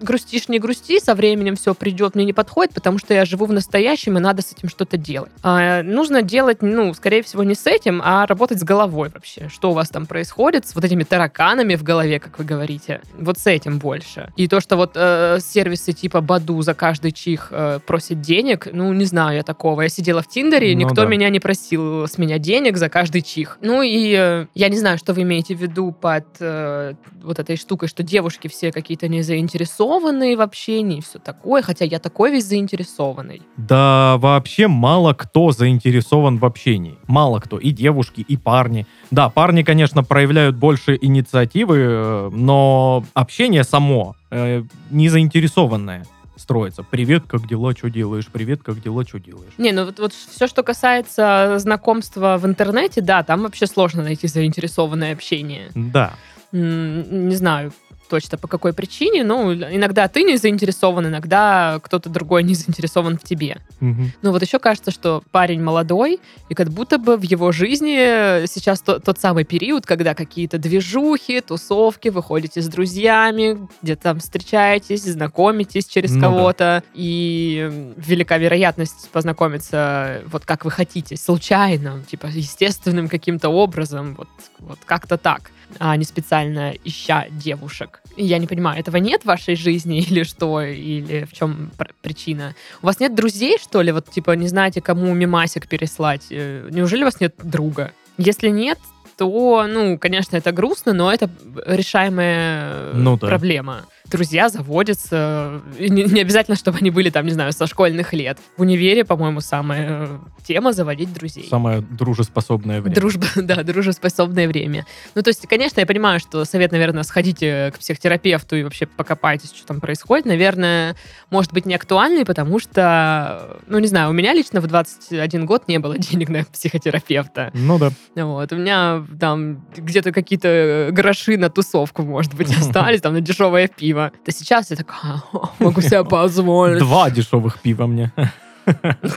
грустишь, 0.00 0.48
не 0.48 0.58
грусти, 0.58 0.98
со 0.98 1.14
временем 1.14 1.56
все 1.56 1.74
придет, 1.74 2.14
мне 2.14 2.24
не 2.24 2.32
подходит, 2.32 2.74
потому 2.74 2.98
что 2.98 3.14
я 3.14 3.24
живу 3.24 3.46
в 3.46 3.52
настоящем, 3.52 4.18
и 4.18 4.20
надо 4.20 4.42
с 4.42 4.52
этим 4.52 4.68
что-то 4.68 4.96
делать. 4.96 5.30
А, 5.42 5.82
нужно 5.82 6.22
делать, 6.22 6.62
ну, 6.62 6.92
скорее 6.94 7.22
всего, 7.22 7.44
не 7.44 7.54
с 7.54 7.66
этим, 7.66 8.00
а 8.04 8.26
работать 8.26 8.60
с 8.60 8.64
головой 8.64 9.10
вообще. 9.12 9.48
Что 9.48 9.70
у 9.70 9.74
вас 9.74 9.88
там 9.88 10.06
происходит 10.06 10.66
с 10.66 10.74
вот 10.74 10.84
этими 10.84 11.04
тараканами 11.04 11.76
в 11.76 11.82
голове, 11.82 12.18
как 12.18 12.38
вы 12.38 12.44
говорите. 12.44 13.00
Вот 13.18 13.38
с 13.38 13.46
этим 13.46 13.78
больше. 13.78 14.32
И 14.36 14.48
то, 14.48 14.60
что 14.60 14.76
вот 14.76 14.92
э, 14.94 15.38
сервисы 15.40 15.92
типа 15.92 16.20
Баду 16.20 16.60
за 16.62 16.74
каждый 16.74 17.12
чих 17.12 17.48
э, 17.50 17.78
просят 17.86 18.20
денег, 18.20 18.68
ну, 18.72 18.92
не 18.92 19.04
знаю 19.04 19.36
я 19.36 19.42
такого. 19.42 19.82
Я 19.82 19.88
сидела 19.88 20.22
в 20.22 20.28
Тиндере, 20.28 20.74
Ну 20.74 20.80
никто 20.80 21.02
да. 21.02 21.06
меня 21.06 21.28
не 21.28 21.40
просил 21.40 22.08
с 22.08 22.18
меня 22.18 22.38
денег 22.38 22.76
за 22.76 22.88
каждый 22.88 23.22
чих. 23.22 23.58
Ну 23.60 23.82
и 23.82 24.14
э, 24.18 24.46
я 24.54 24.68
не 24.68 24.78
знаю, 24.78 24.98
что 24.98 25.14
вы 25.14 25.22
имеете 25.22 25.54
в 25.54 25.60
виду 25.60 25.92
под 25.92 26.24
э, 26.40 26.94
вот 27.22 27.38
этой 27.38 27.56
штукой, 27.56 27.88
что 27.88 28.02
девушки 28.02 28.48
все 28.48 28.55
какие-то 28.72 29.08
не 29.08 29.22
заинтересованные 29.22 30.36
в 30.36 30.40
общении, 30.40 31.00
все 31.00 31.18
такое, 31.18 31.62
хотя 31.62 31.84
я 31.84 31.98
такой 31.98 32.30
весь 32.30 32.46
заинтересованный. 32.46 33.42
Да 33.56 34.16
вообще 34.18 34.68
мало 34.68 35.12
кто 35.14 35.50
заинтересован 35.50 36.38
в 36.38 36.44
общении. 36.44 36.98
Мало 37.06 37.40
кто. 37.40 37.58
И 37.58 37.70
девушки, 37.70 38.20
и 38.20 38.36
парни. 38.36 38.86
Да, 39.10 39.28
парни, 39.28 39.62
конечно, 39.62 40.02
проявляют 40.02 40.56
больше 40.56 40.98
инициативы, 41.00 41.76
э, 41.78 42.30
но 42.32 43.04
общение 43.14 43.64
само 43.64 44.16
э, 44.30 44.62
не 44.90 45.08
заинтересованное 45.08 46.06
строится. 46.36 46.82
Привет, 46.82 47.24
как 47.26 47.48
дела, 47.48 47.72
что 47.72 47.90
делаешь? 47.90 48.28
Привет, 48.32 48.62
как 48.62 48.80
дела, 48.80 49.04
что 49.04 49.18
делаешь? 49.18 49.52
Не, 49.58 49.72
ну 49.72 49.84
вот, 49.84 49.98
вот 49.98 50.12
все, 50.12 50.46
что 50.46 50.62
касается 50.62 51.58
знакомства 51.58 52.38
в 52.38 52.46
интернете, 52.46 53.00
да, 53.00 53.22
там 53.22 53.42
вообще 53.42 53.66
сложно 53.66 54.02
найти 54.02 54.28
заинтересованное 54.28 55.12
общение. 55.12 55.70
Да. 55.74 56.14
Не 56.52 57.34
знаю 57.34 57.72
точно 58.08 58.38
по 58.38 58.48
какой 58.48 58.72
причине, 58.72 59.24
но 59.24 59.52
иногда 59.52 60.08
ты 60.08 60.22
не 60.22 60.36
заинтересован, 60.36 61.06
иногда 61.06 61.78
кто-то 61.82 62.08
другой 62.08 62.42
не 62.42 62.54
заинтересован 62.54 63.18
в 63.18 63.22
тебе. 63.24 63.58
Мгм. 63.80 64.12
Ну 64.22 64.32
вот 64.32 64.42
еще 64.42 64.58
кажется, 64.58 64.90
что 64.90 65.22
парень 65.30 65.62
молодой, 65.62 66.20
и 66.48 66.54
как 66.54 66.68
будто 66.70 66.98
бы 66.98 67.16
в 67.16 67.22
его 67.22 67.52
жизни 67.52 68.46
сейчас 68.46 68.80
то- 68.80 69.00
тот 69.00 69.18
самый 69.18 69.44
период, 69.44 69.86
когда 69.86 70.14
какие-то 70.14 70.58
движухи, 70.58 71.40
тусовки, 71.40 72.08
вы 72.08 72.22
ходите 72.22 72.60
с 72.62 72.68
друзьями, 72.68 73.58
где-то 73.82 74.02
там 74.02 74.20
встречаетесь, 74.20 75.02
знакомитесь 75.04 75.86
через 75.86 76.12
Ну 76.12 76.20
да. 76.20 76.26
кого-то, 76.26 76.82
и 76.94 77.68
м, 77.70 77.94
велика 77.96 78.38
вероятность 78.38 79.10
познакомиться 79.10 80.22
вот 80.26 80.44
как 80.44 80.64
вы 80.64 80.70
хотите, 80.70 81.16
случайно, 81.16 82.02
типа 82.10 82.26
естественным 82.26 83.08
каким-то 83.08 83.48
образом, 83.48 84.14
вот, 84.16 84.28
вот 84.60 84.78
как-то 84.84 85.16
так 85.16 85.50
а 85.78 85.96
не 85.96 86.04
специально 86.04 86.72
ища 86.84 87.26
девушек. 87.30 88.00
Я 88.16 88.38
не 88.38 88.46
понимаю, 88.46 88.78
этого 88.80 88.96
нет 88.96 89.22
в 89.22 89.26
вашей 89.26 89.56
жизни 89.56 89.98
или 90.10 90.22
что, 90.22 90.62
или 90.62 91.24
в 91.24 91.32
чем 91.32 91.70
пр- 91.76 91.94
причина? 92.02 92.54
У 92.82 92.86
вас 92.86 93.00
нет 93.00 93.14
друзей, 93.14 93.58
что 93.60 93.82
ли? 93.82 93.92
Вот, 93.92 94.08
типа, 94.10 94.32
не 94.32 94.48
знаете, 94.48 94.80
кому 94.80 95.12
мимасик 95.14 95.68
переслать? 95.68 96.26
Э, 96.30 96.68
Неужели 96.70 97.02
у 97.02 97.06
вас 97.06 97.20
нет 97.20 97.34
друга? 97.42 97.92
Если 98.18 98.48
нет, 98.48 98.78
то, 99.18 99.66
ну, 99.68 99.98
конечно, 99.98 100.36
это 100.36 100.52
грустно, 100.52 100.92
но 100.92 101.12
это 101.12 101.30
решаемая 101.66 102.70
э, 102.70 102.92
Ну 102.94 103.16
да. 103.18 103.26
проблема. 103.28 103.84
Друзья 104.10 104.48
заводятся. 104.48 105.62
И 105.78 105.90
Не, 105.90 106.04
не 106.04 106.20
обязательно, 106.20 106.56
чтобы 106.56 106.78
они 106.78 106.90
были, 106.90 107.10
там, 107.10 107.26
не 107.26 107.32
знаю, 107.32 107.52
со 107.52 107.66
школьных 107.66 108.12
лет. 108.12 108.38
В 108.56 108.62
универе, 108.62 109.04
по-моему, 109.04 109.40
самая 109.40 109.88
э, 109.88 110.18
тема 110.46 110.72
заводить 110.72 111.12
друзей. 111.12 111.46
Самое 111.48 111.80
дружеспособное 111.80 112.80
время. 112.80 112.94
Дружба, 112.94 113.26
да, 113.36 113.62
дружеспособное 113.62 114.46
время. 114.48 114.86
Ну, 115.14 115.22
то 115.22 115.28
есть, 115.30 115.46
конечно, 115.46 115.80
я 115.80 115.86
понимаю, 115.86 116.20
что 116.20 116.44
совет, 116.44 116.72
наверное, 116.72 117.02
сходите 117.02 117.72
к 117.74 117.78
психотерапевту 117.78 118.56
и 118.56 118.62
вообще 118.62 118.86
покопайтесь, 118.86 119.52
что 119.52 119.66
там 119.66 119.80
происходит. 119.80 120.26
Наверное, 120.26 120.96
может 121.30 121.52
быть 121.52 121.66
не 121.66 121.74
актуальный, 121.74 122.24
потому 122.24 122.60
что, 122.60 123.58
ну, 123.66 123.78
не 123.78 123.88
знаю, 123.88 124.10
у 124.10 124.12
меня 124.12 124.34
лично 124.34 124.60
в 124.60 124.66
21 124.66 125.46
год 125.46 125.68
не 125.68 125.78
было 125.78 125.98
денег 125.98 126.28
на 126.28 126.44
психотерапевта. 126.44 127.50
Ну 127.54 127.78
да. 127.78 127.90
Вот, 128.14 128.52
у 128.52 128.56
меня 128.56 129.04
там 129.18 129.64
где-то 129.76 130.12
какие-то 130.12 130.90
гроши 130.92 131.36
на 131.36 131.50
тусовку, 131.50 132.02
может 132.02 132.34
быть, 132.34 132.56
остались, 132.56 133.00
там, 133.00 133.14
на 133.14 133.20
дешевое 133.20 133.68
пиво. 133.68 133.95
Да 134.24 134.32
сейчас 134.32 134.70
я 134.70 134.76
такая, 134.76 135.22
«О, 135.32 135.50
могу 135.58 135.80
себе 135.80 136.04
позволить. 136.08 136.78
Два 136.78 137.10
дешевых 137.10 137.60
пива 137.60 137.86
мне. 137.86 138.12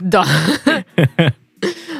Да. 0.00 0.24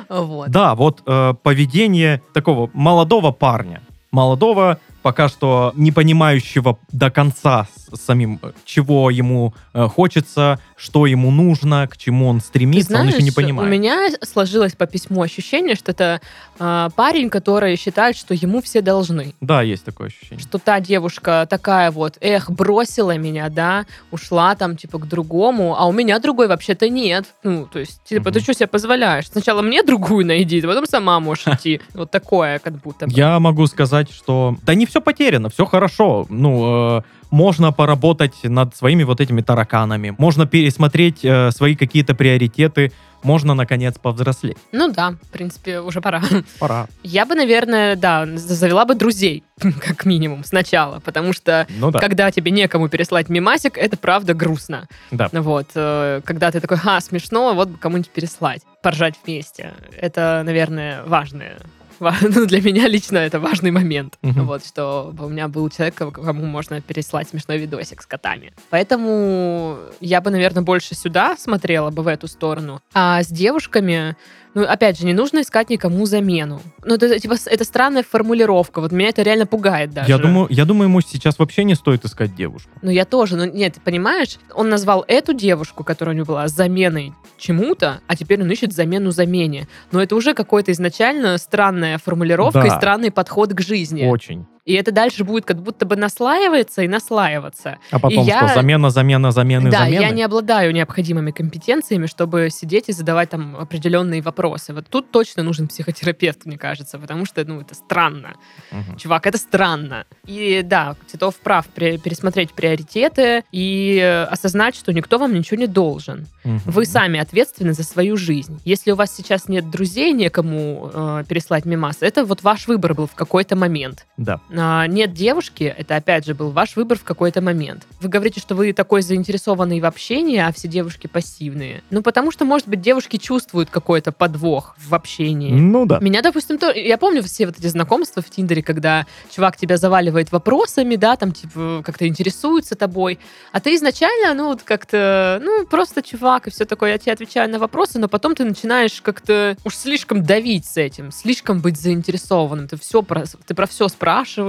Вот. 0.08 0.48
Да, 0.50 0.74
вот 0.74 1.02
э, 1.06 1.34
поведение 1.42 2.22
такого 2.32 2.70
молодого 2.72 3.30
парня. 3.30 3.82
Молодого, 4.10 4.78
пока 5.02 5.28
что 5.28 5.72
не 5.76 5.92
понимающего 5.92 6.78
до 6.92 7.10
конца 7.10 7.68
самим, 7.94 8.38
э, 8.42 8.52
чего 8.64 9.10
ему 9.10 9.54
э, 9.72 9.86
хочется, 9.86 10.60
что 10.76 11.06
ему 11.06 11.30
нужно, 11.30 11.86
к 11.88 11.96
чему 11.96 12.28
он 12.28 12.40
Ты 12.40 12.46
стремится, 12.46 12.98
он 12.98 13.08
еще 13.08 13.22
не 13.22 13.30
знаешь, 13.30 13.34
понимает. 13.34 13.68
У 13.68 13.72
меня 13.72 14.10
сложилось 14.22 14.74
по 14.74 14.86
письму 14.86 15.22
ощущение, 15.22 15.74
что 15.74 15.90
это 15.92 16.20
а, 16.58 16.90
парень, 16.90 17.30
который 17.30 17.76
считает, 17.76 18.16
что 18.16 18.34
ему 18.34 18.60
все 18.62 18.80
должны. 18.80 19.34
Да, 19.40 19.62
есть 19.62 19.84
такое 19.84 20.08
ощущение. 20.08 20.38
Что 20.38 20.58
та 20.58 20.80
девушка 20.80 21.46
такая 21.48 21.90
вот, 21.90 22.16
эх, 22.20 22.50
бросила 22.50 23.16
меня, 23.16 23.48
да, 23.48 23.86
ушла 24.10 24.54
там, 24.54 24.76
типа, 24.76 24.98
к 24.98 25.08
другому, 25.08 25.76
а 25.78 25.86
у 25.86 25.92
меня 25.92 26.18
другой 26.18 26.48
вообще-то 26.48 26.88
нет. 26.88 27.26
Ну, 27.42 27.66
то 27.66 27.78
есть, 27.78 28.02
типа, 28.04 28.30
ты 28.30 28.38
Мгм. 28.38 28.44
что 28.44 28.54
себе 28.54 28.66
позволяешь? 28.66 29.28
Сначала 29.28 29.62
мне 29.62 29.82
другую 29.82 30.26
найди, 30.26 30.60
потом 30.60 30.86
сама 30.86 31.18
можешь 31.20 31.46
идти. 31.46 31.80
Вот 31.94 32.10
такое, 32.10 32.58
как 32.58 32.74
будто 32.74 33.06
бы. 33.06 33.12
Я 33.12 33.38
могу 33.40 33.66
сказать, 33.66 34.10
что 34.10 34.56
да 34.62 34.74
не 34.74 34.86
все 34.90 35.00
потеряно, 35.00 35.48
все 35.48 35.64
хорошо. 35.64 36.26
Ну, 36.28 36.98
э, 36.98 37.02
можно 37.30 37.72
поработать 37.72 38.34
над 38.42 38.76
своими 38.76 39.04
вот 39.04 39.20
этими 39.20 39.40
тараканами, 39.40 40.14
можно 40.18 40.46
пересмотреть 40.46 41.24
э, 41.24 41.50
свои 41.52 41.76
какие-то 41.76 42.14
приоритеты, 42.14 42.92
можно, 43.22 43.54
наконец, 43.54 43.98
повзрослеть. 43.98 44.56
Ну 44.72 44.90
да, 44.90 45.10
в 45.22 45.28
принципе, 45.30 45.80
уже 45.80 46.00
пора. 46.00 46.22
Пора. 46.58 46.88
Я 47.02 47.26
бы, 47.26 47.34
наверное, 47.34 47.94
да, 47.94 48.26
завела 48.26 48.84
бы 48.84 48.94
друзей, 48.94 49.44
как 49.80 50.06
минимум, 50.06 50.42
сначала, 50.44 51.00
потому 51.00 51.32
что 51.32 51.66
Ну 51.68 51.90
да, 51.90 51.98
когда 51.98 52.30
тебе 52.30 52.50
некому 52.50 52.88
переслать 52.88 53.28
мимасик, 53.28 53.76
это 53.78 53.96
правда 53.96 54.34
грустно. 54.34 54.88
да. 55.10 55.28
Вот, 55.32 55.68
э, 55.74 56.20
когда 56.24 56.50
ты 56.50 56.60
такой, 56.60 56.78
ха, 56.78 57.00
смешно, 57.00 57.54
вот 57.54 57.68
бы 57.68 57.78
кому-нибудь 57.78 58.10
переслать, 58.10 58.62
поржать 58.82 59.14
вместе. 59.24 59.74
Это, 59.96 60.42
наверное, 60.44 61.04
важное. 61.04 61.58
Ну, 62.22 62.46
для 62.46 62.60
меня 62.60 62.88
лично 62.88 63.18
это 63.18 63.38
важный 63.40 63.70
момент. 63.70 64.18
Мгм. 64.22 64.46
Вот, 64.46 64.64
что 64.64 65.14
у 65.18 65.28
меня 65.28 65.48
был 65.48 65.68
человек, 65.70 65.96
кому 65.96 66.46
можно 66.46 66.80
переслать 66.80 67.28
смешной 67.28 67.58
видосик 67.58 68.02
с 68.02 68.06
котами. 68.06 68.52
Поэтому 68.70 69.78
я 70.00 70.20
бы, 70.20 70.30
наверное, 70.30 70.62
больше 70.62 70.94
сюда 70.94 71.36
смотрела 71.36 71.90
бы 71.90 72.02
в 72.02 72.06
эту 72.06 72.28
сторону. 72.28 72.80
А 72.94 73.22
с 73.22 73.28
девушками, 73.28 74.16
ну, 74.54 74.62
опять 74.64 74.98
же, 74.98 75.06
не 75.06 75.12
нужно 75.12 75.42
искать 75.42 75.70
никому 75.70 76.06
замену. 76.06 76.60
Ну, 76.84 76.94
это, 76.94 77.18
типа, 77.18 77.36
это 77.46 77.64
странная 77.64 78.02
формулировка. 78.02 78.80
Вот 78.80 78.92
меня 78.92 79.08
это 79.10 79.22
реально 79.22 79.46
пугает 79.46 79.92
даже. 79.92 80.08
Я 80.10 80.18
думаю, 80.18 80.46
я 80.50 80.64
думаю, 80.64 80.88
ему 80.88 81.00
сейчас 81.00 81.38
вообще 81.38 81.64
не 81.64 81.74
стоит 81.74 82.04
искать 82.04 82.34
девушку. 82.34 82.70
Ну, 82.82 82.90
я 82.90 83.04
тоже. 83.04 83.36
Ну, 83.36 83.44
нет, 83.44 83.76
понимаешь, 83.84 84.38
он 84.54 84.68
назвал 84.68 85.04
эту 85.06 85.32
девушку, 85.32 85.84
которая 85.84 86.14
у 86.14 86.16
него 86.16 86.26
была, 86.26 86.48
заменой 86.48 87.12
чему-то, 87.38 88.00
а 88.06 88.16
теперь 88.16 88.42
он 88.42 88.50
ищет 88.50 88.72
замену 88.72 89.10
замене. 89.12 89.68
Но 89.92 90.02
это 90.02 90.16
уже 90.16 90.34
какой-то 90.34 90.72
изначально 90.72 91.38
странная 91.38 91.98
формулировка 91.98 92.60
Да. 92.62 92.66
и 92.66 92.70
странный 92.70 93.10
подход 93.10 93.52
к 93.54 93.60
жизни. 93.60 94.04
Очень. 94.06 94.46
И 94.64 94.74
это 94.74 94.92
дальше 94.92 95.24
будет 95.24 95.44
как 95.44 95.62
будто 95.62 95.86
бы 95.86 95.96
наслаиваться 95.96 96.82
и 96.82 96.88
наслаиваться. 96.88 97.78
А 97.90 97.98
потом 97.98 98.24
я- 98.24 98.46
что? 98.46 98.54
Замена, 98.54 98.90
замена, 98.90 99.32
замены, 99.32 99.70
да, 99.70 99.80
замены? 99.80 100.02
я 100.02 100.10
не 100.10 100.22
обладаю 100.22 100.72
необходимыми 100.72 101.30
компетенциями, 101.30 102.06
чтобы 102.06 102.48
сидеть 102.50 102.88
и 102.88 102.92
задавать 102.92 103.30
там 103.30 103.56
определенные 103.56 104.22
вопросы. 104.22 104.72
Вот 104.74 104.86
тут 104.88 105.10
точно 105.10 105.42
нужен 105.42 105.68
психотерапевт, 105.68 106.46
мне 106.46 106.58
кажется, 106.58 106.98
потому 106.98 107.24
что, 107.26 107.44
ну, 107.44 107.60
это 107.60 107.74
странно. 107.74 108.34
Мгм. 108.70 108.96
Чувак, 108.96 109.26
это 109.26 109.38
странно. 109.38 110.04
И 110.26 110.62
да, 110.64 110.96
Титов 111.10 111.36
прав, 111.36 111.66
пересмотреть 111.68 112.52
приоритеты 112.52 113.44
и 113.52 113.98
э, 114.00 114.24
осознать, 114.24 114.76
что 114.76 114.92
никто 114.92 115.18
вам 115.18 115.34
ничего 115.34 115.58
не 115.58 115.66
должен. 115.66 116.26
Мгм. 116.44 116.60
Вы 116.66 116.84
сами 116.86 117.18
ответственны 117.20 117.72
за 117.72 117.82
свою 117.82 118.16
жизнь. 118.16 118.60
Если 118.64 118.92
у 118.92 118.96
вас 118.96 119.14
сейчас 119.14 119.48
нет 119.48 119.70
друзей, 119.70 120.12
некому 120.12 120.90
э, 120.92 121.24
переслать 121.28 121.64
мимас, 121.64 121.98
это 122.00 122.24
вот 122.24 122.42
ваш 122.42 122.66
выбор 122.66 122.94
был 122.94 123.06
в 123.06 123.14
какой-то 123.14 123.56
момент. 123.56 124.06
Да. 124.16 124.40
А, 124.56 124.86
нет 124.86 125.12
девушки, 125.12 125.64
это 125.64 125.96
опять 125.96 126.26
же 126.26 126.34
был 126.34 126.50
ваш 126.50 126.76
выбор 126.76 126.98
в 126.98 127.04
какой-то 127.04 127.40
момент. 127.40 127.86
Вы 128.00 128.08
говорите, 128.08 128.40
что 128.40 128.54
вы 128.54 128.72
такой 128.72 129.02
заинтересованный 129.02 129.80
в 129.80 129.86
общении, 129.86 130.38
а 130.38 130.52
все 130.52 130.68
девушки 130.68 131.06
пассивные. 131.06 131.82
Ну, 131.90 132.02
потому 132.02 132.30
что, 132.30 132.44
может 132.44 132.68
быть, 132.68 132.80
девушки 132.80 133.16
чувствуют 133.16 133.70
какой-то 133.70 134.12
подвох 134.12 134.74
в 134.78 134.94
общении. 134.94 135.52
Ну 135.52 135.86
да. 135.86 135.98
Меня, 136.00 136.22
допустим, 136.22 136.58
то... 136.58 136.70
я 136.72 136.98
помню 136.98 137.22
все 137.22 137.46
вот 137.46 137.58
эти 137.58 137.66
знакомства 137.66 138.22
в 138.22 138.30
Тиндере, 138.30 138.62
когда 138.62 139.06
чувак 139.30 139.56
тебя 139.56 139.76
заваливает 139.76 140.32
вопросами, 140.32 140.96
да, 140.96 141.16
там, 141.16 141.32
типа, 141.32 141.82
как-то 141.84 142.06
интересуется 142.06 142.74
тобой, 142.74 143.18
а 143.52 143.60
ты 143.60 143.74
изначально, 143.76 144.34
ну, 144.34 144.48
вот 144.48 144.62
как-то, 144.62 145.40
ну, 145.42 145.66
просто 145.66 146.02
чувак, 146.02 146.48
и 146.48 146.50
все 146.50 146.64
такое, 146.64 146.92
я 146.92 146.98
тебе 146.98 147.12
отвечаю 147.12 147.50
на 147.50 147.58
вопросы, 147.58 147.98
но 147.98 148.08
потом 148.08 148.34
ты 148.34 148.44
начинаешь 148.44 149.00
как-то 149.00 149.56
уж 149.64 149.76
слишком 149.76 150.24
давить 150.24 150.66
с 150.66 150.76
этим, 150.76 151.12
слишком 151.12 151.60
быть 151.60 151.80
заинтересованным, 151.80 152.68
ты 152.68 152.78
все 152.78 153.02
про, 153.02 153.24
ты 153.46 153.54
про 153.54 153.66
все 153.66 153.88
спрашиваешь, 153.88 154.39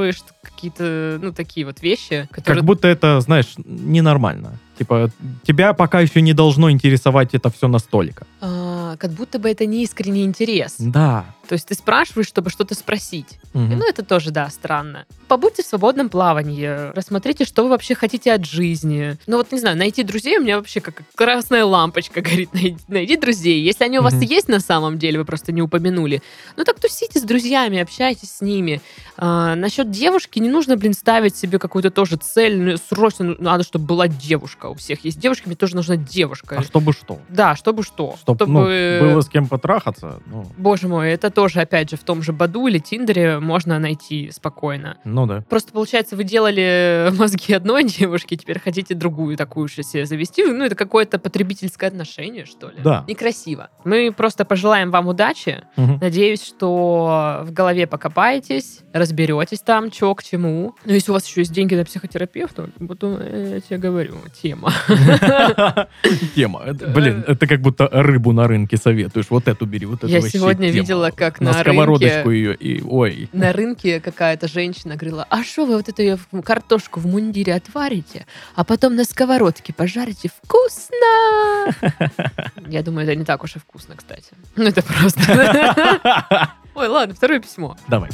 какие-то, 0.42 1.20
ну, 1.22 1.32
такие 1.32 1.66
вот 1.66 1.82
вещи, 1.82 2.28
которые... 2.32 2.58
Как 2.58 2.66
будто 2.66 2.88
это, 2.88 3.20
знаешь, 3.22 3.54
ненормально. 3.58 4.60
Типа, 4.82 5.12
тебя 5.44 5.74
пока 5.74 6.00
еще 6.00 6.22
не 6.22 6.34
должно 6.34 6.72
интересовать 6.72 7.36
это 7.36 7.52
все 7.52 7.68
настолько. 7.68 8.26
А, 8.40 8.96
как 8.98 9.12
будто 9.12 9.38
бы 9.38 9.48
это 9.48 9.68
не 9.68 9.84
искренний 9.84 10.24
интерес. 10.24 10.78
Да. 10.80 11.24
То 11.48 11.54
есть 11.54 11.68
ты 11.68 11.76
спрашиваешь, 11.76 12.28
чтобы 12.28 12.50
что-то 12.50 12.74
спросить. 12.74 13.38
Мгм. 13.54 13.78
Ну, 13.78 13.88
это 13.88 14.04
тоже, 14.04 14.32
да, 14.32 14.50
странно. 14.50 15.06
Побудьте 15.28 15.62
в 15.62 15.68
свободном 15.68 16.10
плавании, 16.10 16.92
рассмотрите, 16.96 17.46
что 17.46 17.62
вы 17.64 17.70
вообще 17.70 17.94
хотите 17.94 18.34
от 18.34 18.46
жизни. 18.46 19.18
Ну, 19.28 19.38
вот, 19.38 19.52
не 19.52 19.60
знаю, 19.60 19.78
найти 19.78 20.02
друзей 20.02 20.40
у 20.40 20.42
меня 20.42 20.58
вообще 20.58 20.82
как 20.82 21.04
красная 21.14 21.64
лампочка 21.64 22.22
горит. 22.22 22.50
Найди, 22.54 22.78
найди 22.88 23.18
друзей. 23.18 23.62
Если 23.62 23.84
они 23.84 24.00
у 24.00 24.02
вас 24.02 24.14
Мгм. 24.14 24.24
есть 24.24 24.48
на 24.48 24.60
самом 24.62 24.98
деле, 24.98 25.20
вы 25.20 25.26
просто 25.26 25.52
не 25.52 25.62
упомянули, 25.62 26.24
ну, 26.58 26.64
так 26.64 26.80
тусите 26.80 27.20
с 27.20 27.24
друзьями, 27.24 27.80
общайтесь 27.80 28.32
с 28.32 28.42
ними. 28.42 28.82
А, 29.18 29.54
насчет 29.56 29.92
девушки 29.92 30.40
не 30.40 30.50
нужно, 30.50 30.76
блин, 30.78 30.94
ставить 30.94 31.36
себе 31.36 31.60
какую-то 31.60 31.92
тоже 31.92 32.16
цель. 32.16 32.58
Ну, 32.58 32.78
Срочно 32.90 33.26
ну, 33.26 33.36
надо, 33.40 33.64
чтобы 33.64 33.86
была 33.86 34.08
девушка. 34.08 34.71
У 34.72 34.76
всех 34.76 35.04
есть 35.06 35.20
девушки, 35.20 35.48
мне 35.48 35.56
тоже 35.56 35.76
нужна 35.76 35.96
девушка. 35.96 36.58
А 36.60 36.64
чтобы 36.64 36.94
что? 36.94 37.20
Да, 37.30 37.56
чтобы 37.56 37.84
что? 37.84 38.16
Чтоб, 38.22 38.40
ну, 38.48 38.64
было 38.64 39.22
с 39.22 39.30
кем 39.30 39.48
потрахаться. 39.48 40.22
Ну, 40.26 40.46
Боже 40.58 40.88
мой, 40.88 41.12
это 41.12 41.30
тоже, 41.30 41.62
опять 41.62 41.90
же, 41.90 41.98
в 41.98 42.04
том 42.04 42.22
же 42.22 42.34
Баду 42.34 42.68
или 42.68 42.80
Тиндере 42.80 43.40
можно 43.40 43.80
найти 43.80 44.32
спокойно. 44.32 44.98
ну 45.04 45.26
да. 45.26 45.44
Просто, 45.50 45.72
получается, 45.72 46.16
вы 46.16 46.24
делали 46.24 47.12
мозги 47.18 47.54
одной 47.54 47.84
девушки, 47.84 48.36
теперь 48.36 48.60
хотите 48.60 48.96
другую 48.96 49.38
такую 49.38 49.68
же 49.68 49.84
себе 49.84 50.06
завести. 50.06 50.44
Ну, 50.44 50.64
это 50.64 50.76
какое-то 50.76 51.20
потребительское 51.20 51.90
отношение, 51.90 52.46
что 52.46 52.70
ли. 52.70 52.78
Да. 52.84 53.06
Некрасиво. 53.08 53.70
Мы 53.84 54.12
просто 54.12 54.46
пожелаем 54.46 54.92
вам 54.92 55.08
удачи. 55.08 55.64
Мгм. 55.76 56.00
Надеюсь, 56.02 56.44
что 56.44 57.42
в 57.44 57.52
голове 57.52 57.88
покопаетесь, 57.88 58.80
разберетесь 58.94 59.60
там, 59.60 59.92
что 59.92 60.14
к 60.16 60.24
чему. 60.24 60.76
Ну, 60.86 60.94
если 60.94 61.12
у 61.12 61.14
вас 61.14 61.26
еще 61.26 61.42
есть 61.42 61.54
деньги 61.54 61.76
на 61.76 61.86
психотерапевта, 61.86 62.70
вот 62.80 63.00
э, 63.02 63.52
я 63.56 63.62
тебе 63.62 63.78
говорю, 63.78 64.18
тема. 64.52 64.74
Тема. 66.36 66.62
Блин, 66.74 67.24
это 67.28 67.48
как 67.48 67.62
будто 67.62 67.88
рыбу 67.92 68.34
на 68.34 68.48
рынке 68.48 68.78
советуешь. 68.78 69.28
Вот 69.30 69.48
эту 69.48 69.66
бери, 69.66 69.86
вот 69.86 70.00
эту 70.04 70.08
Я 70.08 70.22
сегодня 70.22 70.70
видела, 70.70 71.12
как 71.12 71.40
на 71.40 71.52
на 71.52 71.60
сковородочку 71.60 72.30
рынке 72.30 72.38
ее 72.38 72.56
и 72.56 72.82
ой. 72.84 73.30
на 73.34 73.54
рынке 73.54 74.00
какая-то 74.00 74.48
женщина 74.48 74.96
говорила, 74.96 75.26
а 75.30 75.44
что 75.44 75.66
вы 75.66 75.78
вот 75.78 75.88
эту 75.90 76.20
в- 76.32 76.42
картошку 76.42 77.00
в 77.00 77.06
мундире 77.06 77.54
отварите, 77.56 78.26
а 78.56 78.64
потом 78.64 78.96
на 78.96 79.06
сковородке 79.06 79.74
пожарите? 79.74 80.30
Вкусно! 80.44 81.72
Я 82.68 82.84
думаю, 82.84 83.08
это 83.08 83.16
не 83.16 83.26
так 83.26 83.44
уж 83.44 83.56
и 83.56 83.60
вкусно, 83.60 83.96
кстати. 83.96 84.32
Ну, 84.56 84.66
это 84.66 84.82
просто... 84.84 85.22
Ой, 86.76 86.88
ладно, 86.88 87.16
второе 87.16 87.40
письмо. 87.40 87.78
Давай. 87.88 88.10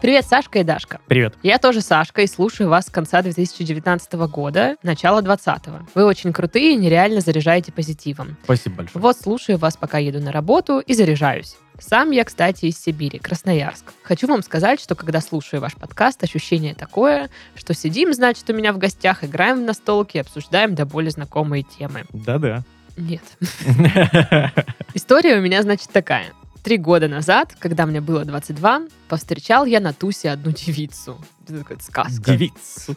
Привет, 0.00 0.26
Сашка 0.26 0.60
и 0.60 0.62
Дашка. 0.62 1.00
Привет. 1.08 1.34
Я 1.42 1.58
тоже 1.58 1.80
Сашка 1.80 2.22
и 2.22 2.28
слушаю 2.28 2.68
вас 2.68 2.86
с 2.86 2.90
конца 2.90 3.20
2019 3.20 4.12
года, 4.30 4.76
начала 4.84 5.22
2020. 5.22 5.92
Вы 5.92 6.04
очень 6.04 6.32
крутые 6.32 6.74
и 6.74 6.76
нереально 6.76 7.20
заряжаете 7.20 7.72
позитивом. 7.72 8.36
Спасибо 8.44 8.76
большое. 8.76 9.02
Вот 9.02 9.16
слушаю 9.18 9.58
вас, 9.58 9.76
пока 9.76 9.98
еду 9.98 10.20
на 10.20 10.30
работу 10.30 10.78
и 10.78 10.94
заряжаюсь. 10.94 11.56
Сам 11.80 12.12
я, 12.12 12.24
кстати, 12.24 12.66
из 12.66 12.80
Сибири, 12.80 13.18
Красноярск. 13.18 13.86
Хочу 14.04 14.28
вам 14.28 14.44
сказать, 14.44 14.80
что 14.80 14.94
когда 14.94 15.20
слушаю 15.20 15.60
ваш 15.60 15.74
подкаст, 15.74 16.22
ощущение 16.22 16.76
такое, 16.76 17.28
что 17.56 17.74
сидим, 17.74 18.12
значит, 18.14 18.48
у 18.50 18.52
меня 18.52 18.72
в 18.72 18.78
гостях, 18.78 19.24
играем 19.24 19.58
в 19.58 19.62
настолки 19.62 20.16
и 20.16 20.20
обсуждаем 20.20 20.76
до 20.76 20.86
боли 20.86 21.08
знакомые 21.08 21.64
темы. 21.64 22.04
Да-да. 22.12 22.62
Нет. 22.96 23.22
История 24.94 25.38
у 25.38 25.40
меня, 25.40 25.62
значит, 25.62 25.90
такая. 25.90 26.26
Три 26.68 26.76
года 26.76 27.08
назад, 27.08 27.56
когда 27.58 27.86
мне 27.86 28.02
было 28.02 28.26
22, 28.26 28.88
повстречал 29.08 29.64
я 29.64 29.80
на 29.80 29.94
тусе 29.94 30.28
одну 30.28 30.52
девицу. 30.52 31.18
Это 31.44 31.60
такая 31.60 31.78
сказка. 31.78 32.30
Девиц. 32.30 32.88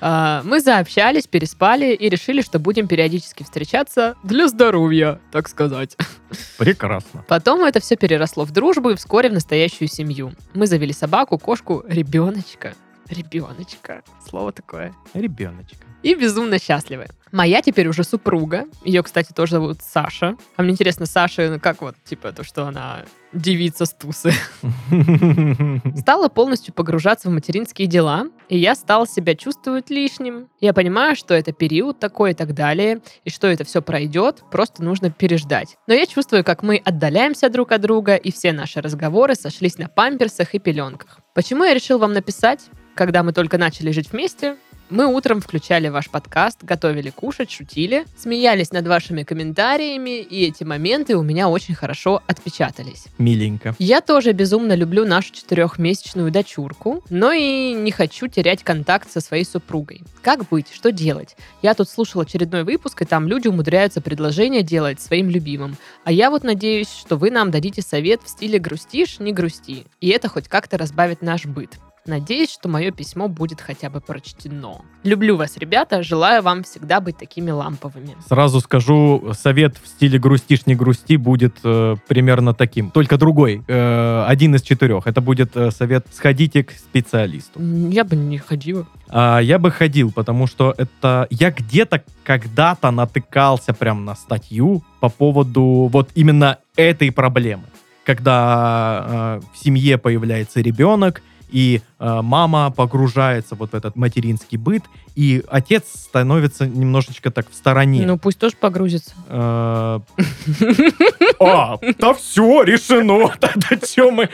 А, 0.00 0.42
Мы 0.44 0.60
заобщались, 0.60 1.26
переспали 1.26 1.96
и 1.96 2.08
решили, 2.08 2.42
что 2.42 2.60
будем 2.60 2.86
периодически 2.86 3.42
встречаться 3.42 4.14
для 4.22 4.46
здоровья, 4.46 5.18
так 5.32 5.48
сказать. 5.48 5.96
Прекрасно. 6.58 7.24
Потом 7.26 7.64
это 7.64 7.80
все 7.80 7.96
переросло 7.96 8.44
в 8.44 8.52
дружбу 8.52 8.90
и 8.90 8.94
вскоре 8.94 9.30
в 9.30 9.32
настоящую 9.32 9.88
семью. 9.88 10.32
Мы 10.54 10.68
завели 10.68 10.92
собаку, 10.92 11.38
кошку, 11.38 11.82
ребеночка. 11.88 12.74
Ребеночка. 13.10 14.02
Слово 14.28 14.52
такое. 14.52 14.94
Ребеночка. 15.14 15.86
И 16.02 16.14
безумно 16.14 16.58
счастливы. 16.58 17.06
Моя 17.32 17.60
теперь 17.60 17.88
уже 17.88 18.04
супруга. 18.04 18.66
Ее, 18.84 19.02
кстати, 19.02 19.32
тоже 19.32 19.52
зовут 19.52 19.78
Саша. 19.82 20.36
А 20.56 20.62
мне 20.62 20.72
интересно, 20.72 21.06
Саша, 21.06 21.50
ну 21.50 21.60
как 21.60 21.82
вот, 21.82 21.96
типа, 22.04 22.32
то, 22.32 22.44
что 22.44 22.66
она 22.66 23.04
девица 23.32 23.84
с 23.84 23.92
тусы. 23.92 24.32
Стала 25.96 26.28
полностью 26.28 26.72
погружаться 26.72 27.28
в 27.28 27.32
материнские 27.32 27.86
дела, 27.86 28.28
и 28.48 28.56
я 28.56 28.74
стала 28.74 29.06
себя 29.06 29.34
чувствовать 29.34 29.90
лишним. 29.90 30.48
Я 30.60 30.72
понимаю, 30.72 31.14
что 31.16 31.34
это 31.34 31.52
период 31.52 31.98
такой 31.98 32.30
и 32.30 32.34
так 32.34 32.54
далее, 32.54 33.00
и 33.24 33.30
что 33.30 33.46
это 33.46 33.64
все 33.64 33.82
пройдет, 33.82 34.42
просто 34.50 34.82
нужно 34.82 35.10
переждать. 35.10 35.76
Но 35.86 35.94
я 35.94 36.06
чувствую, 36.06 36.44
как 36.44 36.62
мы 36.62 36.76
отдаляемся 36.82 37.50
друг 37.50 37.72
от 37.72 37.82
друга, 37.82 38.16
и 38.16 38.32
все 38.32 38.52
наши 38.52 38.80
разговоры 38.80 39.34
сошлись 39.34 39.76
на 39.76 39.88
памперсах 39.88 40.54
и 40.54 40.58
пеленках. 40.58 41.20
Почему 41.34 41.64
я 41.64 41.74
решил 41.74 41.98
вам 41.98 42.14
написать? 42.14 42.70
Когда 42.98 43.22
мы 43.22 43.32
только 43.32 43.58
начали 43.58 43.92
жить 43.92 44.10
вместе, 44.10 44.56
мы 44.90 45.06
утром 45.06 45.40
включали 45.40 45.86
ваш 45.86 46.10
подкаст, 46.10 46.64
готовили 46.64 47.10
кушать, 47.10 47.48
шутили, 47.48 48.06
смеялись 48.16 48.72
над 48.72 48.88
вашими 48.88 49.22
комментариями, 49.22 50.18
и 50.18 50.44
эти 50.44 50.64
моменты 50.64 51.16
у 51.16 51.22
меня 51.22 51.48
очень 51.48 51.76
хорошо 51.76 52.22
отпечатались. 52.26 53.04
Миленько. 53.18 53.76
Я 53.78 54.00
тоже 54.00 54.32
безумно 54.32 54.74
люблю 54.74 55.06
нашу 55.06 55.32
четырехмесячную 55.32 56.32
дочурку, 56.32 57.04
но 57.08 57.30
и 57.30 57.72
не 57.72 57.92
хочу 57.92 58.26
терять 58.26 58.64
контакт 58.64 59.08
со 59.08 59.20
своей 59.20 59.44
супругой. 59.44 60.02
Как 60.22 60.48
быть? 60.48 60.66
Что 60.72 60.90
делать? 60.90 61.36
Я 61.62 61.74
тут 61.74 61.88
слушал 61.88 62.22
очередной 62.22 62.64
выпуск, 62.64 63.02
и 63.02 63.04
там 63.04 63.28
люди 63.28 63.46
умудряются 63.46 64.00
предложения 64.00 64.64
делать 64.64 65.00
своим 65.00 65.30
любимым. 65.30 65.76
А 66.02 66.10
я 66.10 66.30
вот 66.30 66.42
надеюсь, 66.42 66.90
что 66.90 67.16
вы 67.16 67.30
нам 67.30 67.52
дадите 67.52 67.80
совет 67.80 68.22
в 68.24 68.28
стиле 68.28 68.58
«грустишь, 68.58 69.20
не 69.20 69.32
грусти». 69.32 69.86
И 70.00 70.08
это 70.08 70.26
хоть 70.28 70.48
как-то 70.48 70.76
разбавит 70.78 71.22
наш 71.22 71.46
быт. 71.46 71.78
Надеюсь, 72.08 72.50
что 72.50 72.70
мое 72.70 72.90
письмо 72.90 73.28
будет 73.28 73.60
хотя 73.60 73.90
бы 73.90 74.00
прочтено. 74.00 74.80
Люблю 75.04 75.36
вас, 75.36 75.58
ребята, 75.58 76.02
желаю 76.02 76.42
вам 76.42 76.62
всегда 76.62 77.00
быть 77.00 77.18
такими 77.18 77.50
ламповыми. 77.50 78.16
Сразу 78.26 78.60
скажу, 78.60 79.34
совет 79.38 79.76
в 79.76 79.86
стиле 79.86 80.18
грустишь, 80.18 80.64
не 80.64 80.74
грусти 80.74 81.18
будет 81.18 81.56
э, 81.64 81.96
примерно 82.08 82.54
таким. 82.54 82.90
Только 82.90 83.18
другой. 83.18 83.62
э, 83.68 84.24
один 84.26 84.54
из 84.54 84.62
четырех. 84.62 85.06
Это 85.06 85.20
будет 85.20 85.54
э, 85.54 85.70
совет 85.70 86.06
«сходите 86.10 86.64
к 86.64 86.70
специалисту». 86.70 87.60
Я 87.90 88.04
бы 88.04 88.16
не 88.16 88.38
ходила. 88.38 88.86
А, 89.08 89.40
я 89.40 89.58
бы 89.58 89.70
ходил, 89.70 90.10
потому 90.10 90.46
что 90.46 90.74
это... 90.78 91.26
Я 91.28 91.50
где-то 91.50 92.02
когда-то 92.24 92.90
натыкался 92.90 93.74
прям 93.74 94.06
на 94.06 94.14
статью 94.14 94.82
по 95.00 95.10
поводу 95.10 95.90
вот 95.92 96.08
именно 96.14 96.56
этой 96.74 97.12
проблемы. 97.12 97.64
Когда 98.04 99.04
э, 99.06 99.40
в 99.52 99.62
семье 99.62 99.98
появляется 99.98 100.62
ребенок, 100.62 101.22
и 101.50 101.80
э, 101.98 102.20
мама 102.22 102.70
погружается 102.70 103.54
вот 103.54 103.72
в 103.72 103.74
этот 103.74 103.96
материнский 103.96 104.58
быт, 104.58 104.84
и 105.14 105.42
отец 105.48 105.84
становится 105.94 106.66
немножечко 106.66 107.30
так 107.30 107.50
в 107.50 107.54
стороне. 107.54 108.06
Ну, 108.06 108.18
пусть 108.18 108.38
тоже 108.38 108.56
погрузится. 108.56 109.14
Э, 109.28 110.00
А, 111.40 111.78
да 111.98 112.14
все, 112.14 112.62
решено. 112.62 113.32
Да 113.40 113.86
че 113.86 114.10
мы? 114.10 114.28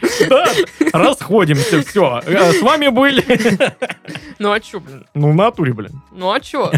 Расходимся, 0.92 1.82
все. 1.82 2.22
С 2.26 2.62
вами 2.62 2.88
были... 2.88 3.24
Ну, 4.38 4.52
а 4.52 4.60
чё, 4.60 4.80
блин? 4.80 5.06
Ну, 5.14 5.32
в 5.32 5.34
натуре, 5.34 5.72
блин. 5.72 6.02
Ну, 6.12 6.32
а 6.32 6.40
чё? 6.40 6.72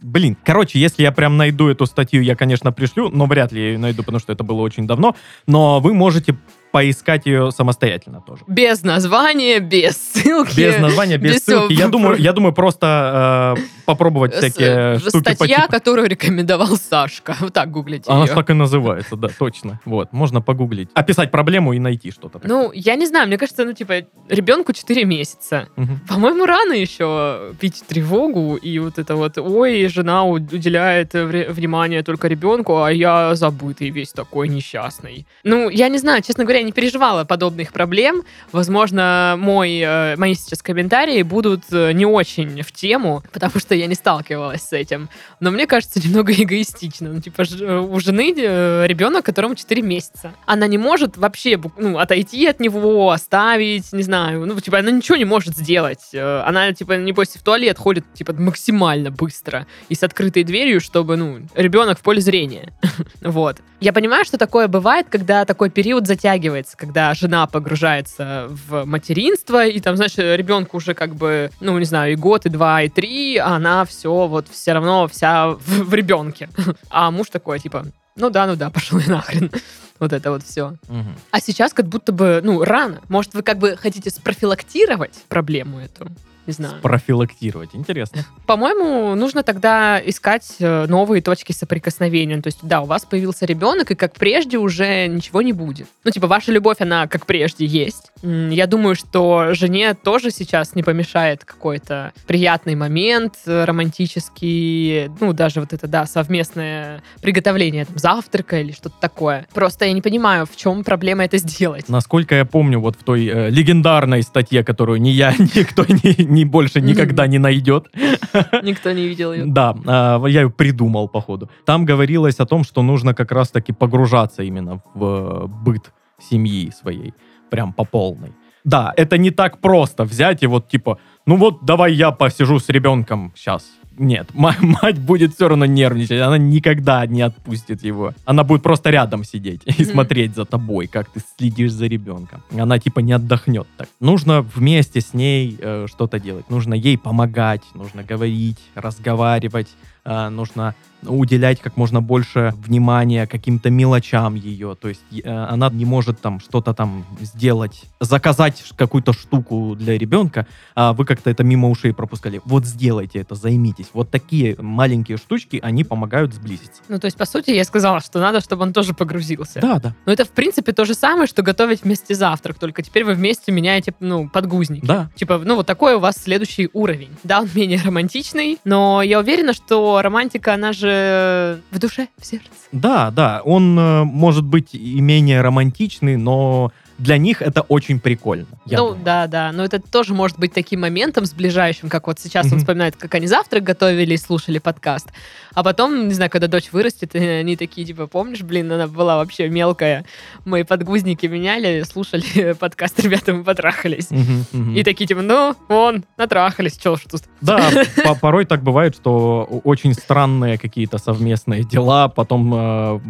Блин, 0.00 0.36
короче, 0.44 0.78
если 0.78 1.02
я 1.02 1.12
прям 1.12 1.36
найду 1.36 1.68
эту 1.68 1.86
статью, 1.86 2.22
я, 2.22 2.36
конечно, 2.36 2.72
пришлю, 2.72 3.10
но 3.10 3.26
вряд 3.26 3.52
ли 3.52 3.60
я 3.60 3.68
ее 3.72 3.78
найду, 3.78 4.02
потому 4.02 4.20
что 4.20 4.32
это 4.32 4.44
было 4.44 4.60
очень 4.60 4.86
давно. 4.86 5.16
Но 5.46 5.80
вы 5.80 5.94
можете 5.94 6.36
поискать 6.72 7.26
ее 7.26 7.52
самостоятельно 7.52 8.20
тоже. 8.20 8.42
Без 8.46 8.82
названия, 8.82 9.60
без 9.60 9.96
ссылки. 9.96 10.56
Без 10.56 10.78
названия, 10.78 11.18
без, 11.18 11.34
без 11.34 11.44
ссылки. 11.44 11.72
всего. 11.74 11.80
Я 11.84 11.88
думаю, 11.88 12.16
я 12.18 12.32
думаю 12.32 12.52
просто 12.54 13.56
э, 13.58 13.62
попробовать 13.86 14.34
С- 14.34 14.38
всякие 14.38 14.94
э, 14.94 14.98
штуки 14.98 15.24
по 15.24 15.34
Статья, 15.34 15.56
типу- 15.58 15.70
которую 15.70 16.08
рекомендовал 16.08 16.76
Сашка. 16.76 17.36
Вот 17.40 17.52
так 17.52 17.70
гуглите 17.70 18.10
Она 18.10 18.24
её. 18.24 18.34
так 18.34 18.50
и 18.50 18.54
называется, 18.54 19.16
да, 19.16 19.28
точно. 19.28 19.80
Вот, 19.84 20.12
можно 20.12 20.40
погуглить. 20.40 20.88
Описать 20.94 21.30
проблему 21.30 21.72
и 21.74 21.78
найти 21.78 22.10
что-то. 22.10 22.38
такое. 22.38 22.48
Ну, 22.48 22.72
я 22.72 22.96
не 22.96 23.06
знаю, 23.06 23.26
мне 23.28 23.36
кажется, 23.38 23.64
ну, 23.64 23.72
типа, 23.74 24.02
ребенку 24.28 24.72
4 24.72 25.04
месяца. 25.04 25.68
Мгм. 25.76 26.00
По-моему, 26.08 26.46
рано 26.46 26.72
еще 26.72 27.52
пить 27.60 27.84
тревогу 27.86 28.56
и 28.56 28.78
вот 28.78 28.98
это 28.98 29.14
вот, 29.16 29.36
ой, 29.36 29.86
жена 29.88 30.24
уделяет 30.24 31.12
внимание 31.12 32.02
только 32.02 32.28
ребенку, 32.28 32.82
а 32.82 32.90
я 32.90 33.34
забытый 33.34 33.90
весь 33.90 34.12
такой 34.12 34.48
несчастный. 34.48 35.26
Ну, 35.44 35.68
я 35.68 35.88
не 35.88 35.98
знаю, 35.98 36.22
честно 36.22 36.44
говоря, 36.44 36.61
я 36.62 36.66
не 36.66 36.72
переживала 36.72 37.24
подобных 37.24 37.72
проблем, 37.72 38.22
возможно, 38.52 39.34
мой, 39.38 39.80
э, 39.80 40.16
мои 40.16 40.34
сейчас 40.34 40.62
комментарии 40.62 41.22
будут 41.22 41.64
э, 41.72 41.92
не 41.92 42.06
очень 42.06 42.62
в 42.62 42.72
тему, 42.72 43.22
потому 43.32 43.58
что 43.58 43.74
я 43.74 43.86
не 43.86 43.94
сталкивалась 43.94 44.62
с 44.62 44.72
этим. 44.72 45.08
Но 45.40 45.50
мне 45.50 45.66
кажется, 45.66 46.00
немного 46.00 46.32
эгоистично. 46.36 47.12
Ну, 47.12 47.20
типа, 47.20 47.42
э, 47.42 47.78
у 47.78 48.00
жены 48.00 48.32
ребенок, 48.32 49.24
которому 49.24 49.54
4 49.54 49.82
месяца. 49.82 50.32
Она 50.46 50.66
не 50.66 50.78
может 50.78 51.16
вообще 51.16 51.60
ну, 51.76 51.98
отойти 51.98 52.46
от 52.46 52.60
него, 52.60 53.10
оставить, 53.10 53.92
не 53.92 54.02
знаю. 54.02 54.46
Ну, 54.46 54.58
типа, 54.60 54.78
она 54.78 54.90
ничего 54.90 55.16
не 55.16 55.24
может 55.24 55.56
сделать. 55.56 56.14
Она, 56.14 56.72
типа, 56.72 56.92
небось, 56.92 57.30
в 57.30 57.42
туалет 57.42 57.78
ходит, 57.78 58.04
типа, 58.14 58.32
максимально 58.32 59.10
быстро 59.10 59.66
и 59.88 59.94
с 59.94 60.02
открытой 60.02 60.44
дверью, 60.44 60.80
чтобы, 60.80 61.16
ну, 61.16 61.40
ребенок 61.54 61.98
в 61.98 62.02
поле 62.02 62.20
зрения. 62.20 62.72
Вот. 63.20 63.58
Я 63.80 63.92
понимаю, 63.92 64.24
что 64.24 64.38
такое 64.38 64.68
бывает, 64.68 65.06
когда 65.10 65.44
такой 65.44 65.70
период 65.70 66.06
затягивается, 66.06 66.51
когда 66.76 67.14
жена 67.14 67.46
погружается 67.46 68.48
в 68.48 68.84
материнство, 68.84 69.66
и 69.66 69.80
там, 69.80 69.96
знаешь, 69.96 70.16
ребенку 70.16 70.76
уже 70.76 70.94
как 70.94 71.14
бы, 71.14 71.50
ну, 71.60 71.78
не 71.78 71.84
знаю, 71.84 72.12
и 72.12 72.16
год, 72.16 72.46
и 72.46 72.48
два, 72.48 72.82
и 72.82 72.88
три, 72.88 73.36
а 73.36 73.56
она 73.56 73.84
все 73.84 74.26
вот 74.26 74.48
все 74.48 74.72
равно 74.72 75.08
вся 75.08 75.50
в, 75.50 75.60
в 75.60 75.94
ребенке. 75.94 76.48
А 76.90 77.10
муж 77.10 77.28
такой, 77.30 77.58
типа, 77.58 77.86
ну 78.16 78.30
да, 78.30 78.46
ну 78.46 78.56
да, 78.56 78.70
пошел 78.70 78.98
и 78.98 79.06
нахрен. 79.08 79.50
Вот 79.98 80.12
это 80.12 80.32
вот 80.32 80.42
все. 80.42 80.74
Мгм. 80.88 81.14
А 81.30 81.40
сейчас 81.40 81.72
как 81.72 81.86
будто 81.86 82.10
бы, 82.10 82.40
ну, 82.42 82.64
рано. 82.64 83.00
Может, 83.08 83.34
вы 83.34 83.42
как 83.42 83.58
бы 83.58 83.76
хотите 83.76 84.10
спрофилактировать 84.10 85.14
проблему 85.28 85.78
эту? 85.78 86.08
Не 86.46 86.52
знаю. 86.52 86.80
Профилактировать. 86.82 87.70
Интересно. 87.74 88.24
По-моему, 88.46 89.14
нужно 89.14 89.42
тогда 89.42 90.00
искать 90.04 90.56
э, 90.58 90.86
новые 90.88 91.22
точки 91.22 91.52
соприкосновения. 91.52 92.40
То 92.40 92.48
есть, 92.48 92.58
да, 92.62 92.80
у 92.80 92.86
вас 92.86 93.04
появился 93.04 93.46
ребенок, 93.46 93.90
и 93.90 93.94
как 93.94 94.14
прежде 94.14 94.58
уже 94.58 95.06
ничего 95.06 95.42
не 95.42 95.52
будет. 95.52 95.86
Ну, 96.04 96.10
типа, 96.10 96.26
ваша 96.26 96.52
любовь, 96.52 96.80
она 96.80 97.06
как 97.06 97.26
прежде 97.26 97.64
есть. 97.64 98.10
Я 98.22 98.66
думаю, 98.66 98.94
что 98.94 99.54
жене 99.54 99.94
тоже 99.94 100.30
сейчас 100.30 100.74
не 100.74 100.82
помешает 100.82 101.44
какой-то 101.44 102.12
приятный 102.26 102.74
момент 102.74 103.34
э, 103.46 103.64
романтический, 103.64 105.08
ну, 105.20 105.32
даже 105.32 105.60
вот 105.60 105.72
это, 105.72 105.86
да, 105.86 106.06
совместное 106.06 107.02
приготовление 107.20 107.84
там, 107.84 107.98
завтрака 107.98 108.60
или 108.60 108.72
что-то 108.72 108.96
такое. 109.00 109.46
Просто 109.54 109.84
я 109.84 109.92
не 109.92 110.02
понимаю, 110.02 110.46
в 110.46 110.56
чем 110.56 110.84
проблема 110.84 111.24
это 111.24 111.38
сделать. 111.38 111.88
Насколько 111.88 112.34
я 112.34 112.44
помню, 112.44 112.80
вот 112.80 112.96
в 112.96 113.04
той 113.04 113.26
э, 113.26 113.50
легендарной 113.50 114.22
статье, 114.22 114.64
которую 114.64 115.00
ни 115.00 115.10
я, 115.10 115.34
никто 115.38 115.84
ни, 115.84 116.22
ни 116.32 116.44
больше 116.44 116.80
никогда 116.80 117.26
не 117.26 117.38
найдет, 117.38 117.88
Никто 118.62 118.92
не 118.92 119.08
видел 119.08 119.32
ее. 119.32 119.44
Да, 119.46 119.74
а, 119.86 120.24
я 120.26 120.42
ее 120.42 120.50
придумал, 120.50 121.08
походу. 121.08 121.50
Там 121.64 121.84
говорилось 121.84 122.40
о 122.40 122.46
том, 122.46 122.64
что 122.64 122.82
нужно 122.82 123.14
как 123.14 123.32
раз-таки 123.32 123.72
погружаться 123.72 124.42
именно 124.42 124.82
в 124.94 125.04
э, 125.04 125.46
быт 125.46 125.92
семьи 126.18 126.70
своей, 126.70 127.14
прям 127.50 127.72
по 127.72 127.84
полной. 127.84 128.32
Да, 128.64 128.92
это 128.96 129.18
не 129.18 129.30
так 129.30 129.60
просто 129.60 130.04
взять 130.04 130.42
и 130.42 130.46
вот 130.46 130.68
типа, 130.68 130.98
ну 131.26 131.36
вот 131.36 131.64
давай 131.64 131.92
я 131.92 132.12
посижу 132.12 132.58
с 132.58 132.68
ребенком 132.68 133.32
сейчас. 133.36 133.64
Нет, 133.98 134.28
ма- 134.34 134.56
мать 134.60 134.98
будет 134.98 135.34
все 135.34 135.48
равно 135.48 135.66
нервничать, 135.66 136.20
она 136.20 136.38
никогда 136.38 137.06
не 137.06 137.22
отпустит 137.22 137.84
его. 137.84 138.12
Она 138.24 138.44
будет 138.44 138.62
просто 138.62 138.90
рядом 138.90 139.24
сидеть 139.24 139.62
и 139.78 139.84
смотреть 139.84 140.34
за 140.34 140.44
тобой, 140.44 140.86
как 140.86 141.10
ты 141.10 141.20
следишь 141.36 141.72
за 141.72 141.86
ребенком. 141.86 142.42
Она 142.56 142.78
типа 142.78 143.00
не 143.00 143.12
отдохнет 143.12 143.66
так. 143.76 143.88
Нужно 144.00 144.42
вместе 144.42 145.00
с 145.00 145.14
ней 145.14 145.56
э, 145.60 145.86
что-то 145.88 146.18
делать. 146.18 146.50
Нужно 146.50 146.74
ей 146.74 146.96
помогать, 146.98 147.62
нужно 147.74 148.02
говорить, 148.02 148.58
разговаривать, 148.74 149.68
э, 150.04 150.28
нужно 150.28 150.74
уделять 151.06 151.60
как 151.60 151.76
можно 151.76 152.00
больше 152.00 152.54
внимания 152.56 153.26
каким-то 153.26 153.70
мелочам 153.70 154.34
ее. 154.34 154.76
То 154.80 154.88
есть 154.88 155.00
э, 155.12 155.28
она 155.28 155.68
не 155.70 155.84
может 155.84 156.20
там 156.20 156.40
что-то 156.40 156.74
там 156.74 157.04
сделать, 157.20 157.82
заказать 158.00 158.62
какую-то 158.76 159.12
штуку 159.12 159.74
для 159.76 159.98
ребенка, 159.98 160.46
а 160.74 160.92
вы 160.92 161.04
как-то 161.04 161.30
это 161.30 161.44
мимо 161.44 161.68
ушей 161.70 161.92
пропускали. 161.92 162.40
Вот 162.44 162.64
сделайте 162.66 163.18
это, 163.20 163.34
займитесь. 163.34 163.86
Вот 163.92 164.10
такие 164.10 164.56
маленькие 164.58 165.16
штучки, 165.18 165.58
они 165.62 165.84
помогают 165.84 166.34
сблизиться. 166.34 166.82
Ну, 166.88 166.98
то 166.98 167.06
есть, 167.06 167.16
по 167.16 167.24
сути, 167.24 167.50
я 167.50 167.64
сказала, 167.64 168.00
что 168.00 168.20
надо, 168.20 168.40
чтобы 168.40 168.62
он 168.62 168.72
тоже 168.72 168.94
погрузился. 168.94 169.60
Да, 169.60 169.78
да, 169.78 169.94
Но 170.06 170.12
это, 170.12 170.24
в 170.24 170.30
принципе, 170.30 170.72
то 170.72 170.84
же 170.84 170.94
самое, 170.94 171.26
что 171.26 171.42
готовить 171.42 171.82
вместе 171.82 172.14
завтрак, 172.14 172.58
только 172.58 172.82
теперь 172.82 173.04
вы 173.04 173.14
вместе 173.14 173.52
меняете, 173.52 173.94
ну, 174.00 174.28
подгузники. 174.28 174.86
да. 174.86 175.10
Типа, 175.14 175.38
ну, 175.38 175.56
вот 175.56 175.66
такой 175.66 175.94
у 175.94 175.98
вас 175.98 176.16
следующий 176.16 176.70
уровень. 176.72 177.10
Да, 177.24 177.40
он 177.40 177.48
менее 177.54 177.80
романтичный, 177.84 178.58
но 178.64 179.02
я 179.02 179.18
уверена, 179.18 179.52
что 179.52 179.91
романтика, 180.00 180.54
она 180.54 180.72
же 180.72 181.60
в 181.70 181.78
душе, 181.78 182.08
в 182.18 182.24
сердце. 182.24 182.48
Да, 182.72 183.10
да, 183.10 183.42
он 183.44 183.78
э, 183.78 184.04
может 184.04 184.44
быть 184.44 184.74
и 184.74 185.00
менее 185.00 185.42
романтичный, 185.42 186.16
но 186.16 186.72
для 187.02 187.18
них 187.18 187.42
это 187.42 187.62
очень 187.62 187.98
прикольно. 188.00 188.46
ну, 188.66 188.76
думаю. 188.76 188.98
да, 189.04 189.26
да, 189.26 189.52
но 189.52 189.64
это 189.64 189.80
тоже 189.80 190.14
может 190.14 190.38
быть 190.38 190.52
таким 190.52 190.80
моментом 190.80 191.24
сближающим, 191.26 191.88
как 191.88 192.06
вот 192.06 192.18
сейчас 192.20 192.46
он 192.46 192.52
Мгм. 192.52 192.58
вспоминает, 192.60 192.96
как 192.96 193.14
они 193.14 193.26
завтрак 193.26 193.64
готовили 193.64 194.14
и 194.14 194.16
слушали 194.16 194.58
подкаст. 194.58 195.08
А 195.54 195.62
потом, 195.62 196.08
не 196.08 196.14
знаю, 196.14 196.30
когда 196.30 196.46
дочь 196.46 196.68
вырастет, 196.72 197.14
они 197.40 197.56
такие, 197.56 197.86
типа, 197.86 198.06
помнишь, 198.06 198.42
блин, 198.42 198.70
она 198.72 198.86
была 198.86 199.16
вообще 199.16 199.48
мелкая. 199.48 200.04
Мы 200.44 200.64
подгузники 200.64 201.26
меняли, 201.26 201.82
слушали 201.82 202.52
подкаст, 202.60 203.00
ребята, 203.00 203.32
мы 203.34 203.42
потрахались. 203.44 204.10
Мгм, 204.10 204.44
мгм. 204.52 204.74
И 204.76 204.84
такие, 204.84 205.06
типа, 205.06 205.22
ну, 205.22 205.54
вон, 205.68 206.04
натрахались, 206.16 206.76
чё 206.78 206.96
ж 206.96 207.00
тут. 207.10 207.22
Да, 207.40 207.70
по- 208.04 208.14
порой 208.14 208.44
так 208.44 208.62
бывает, 208.62 208.94
что 208.94 209.42
очень 209.64 209.94
странные 209.94 210.56
какие-то 210.58 210.98
совместные 210.98 211.64
дела 211.64 212.08
потом 212.08 212.54
э, 212.54 213.00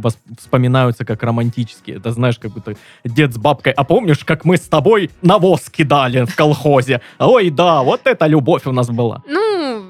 вспоминаются 0.41 1.05
как 1.05 1.23
романтические. 1.23 1.97
Это 1.97 2.11
знаешь, 2.13 2.39
как 2.39 2.53
будто 2.53 2.75
дед 3.05 3.35
с 3.35 3.37
бабкой, 3.39 3.73
а 3.83 3.85
помнишь, 3.85 4.25
как 4.25 4.45
мы 4.45 4.57
с 4.57 4.69
тобой 4.69 5.11
навоз 5.23 5.69
кидали 5.71 6.25
в 6.25 6.35
колхозе? 6.37 7.01
Ой, 7.19 7.51
да, 7.51 7.83
вот 7.83 8.01
это 8.05 8.27
любовь 8.27 8.67
у 8.67 8.73
нас 8.73 8.89
была. 8.89 9.23
Ну, 9.27 9.83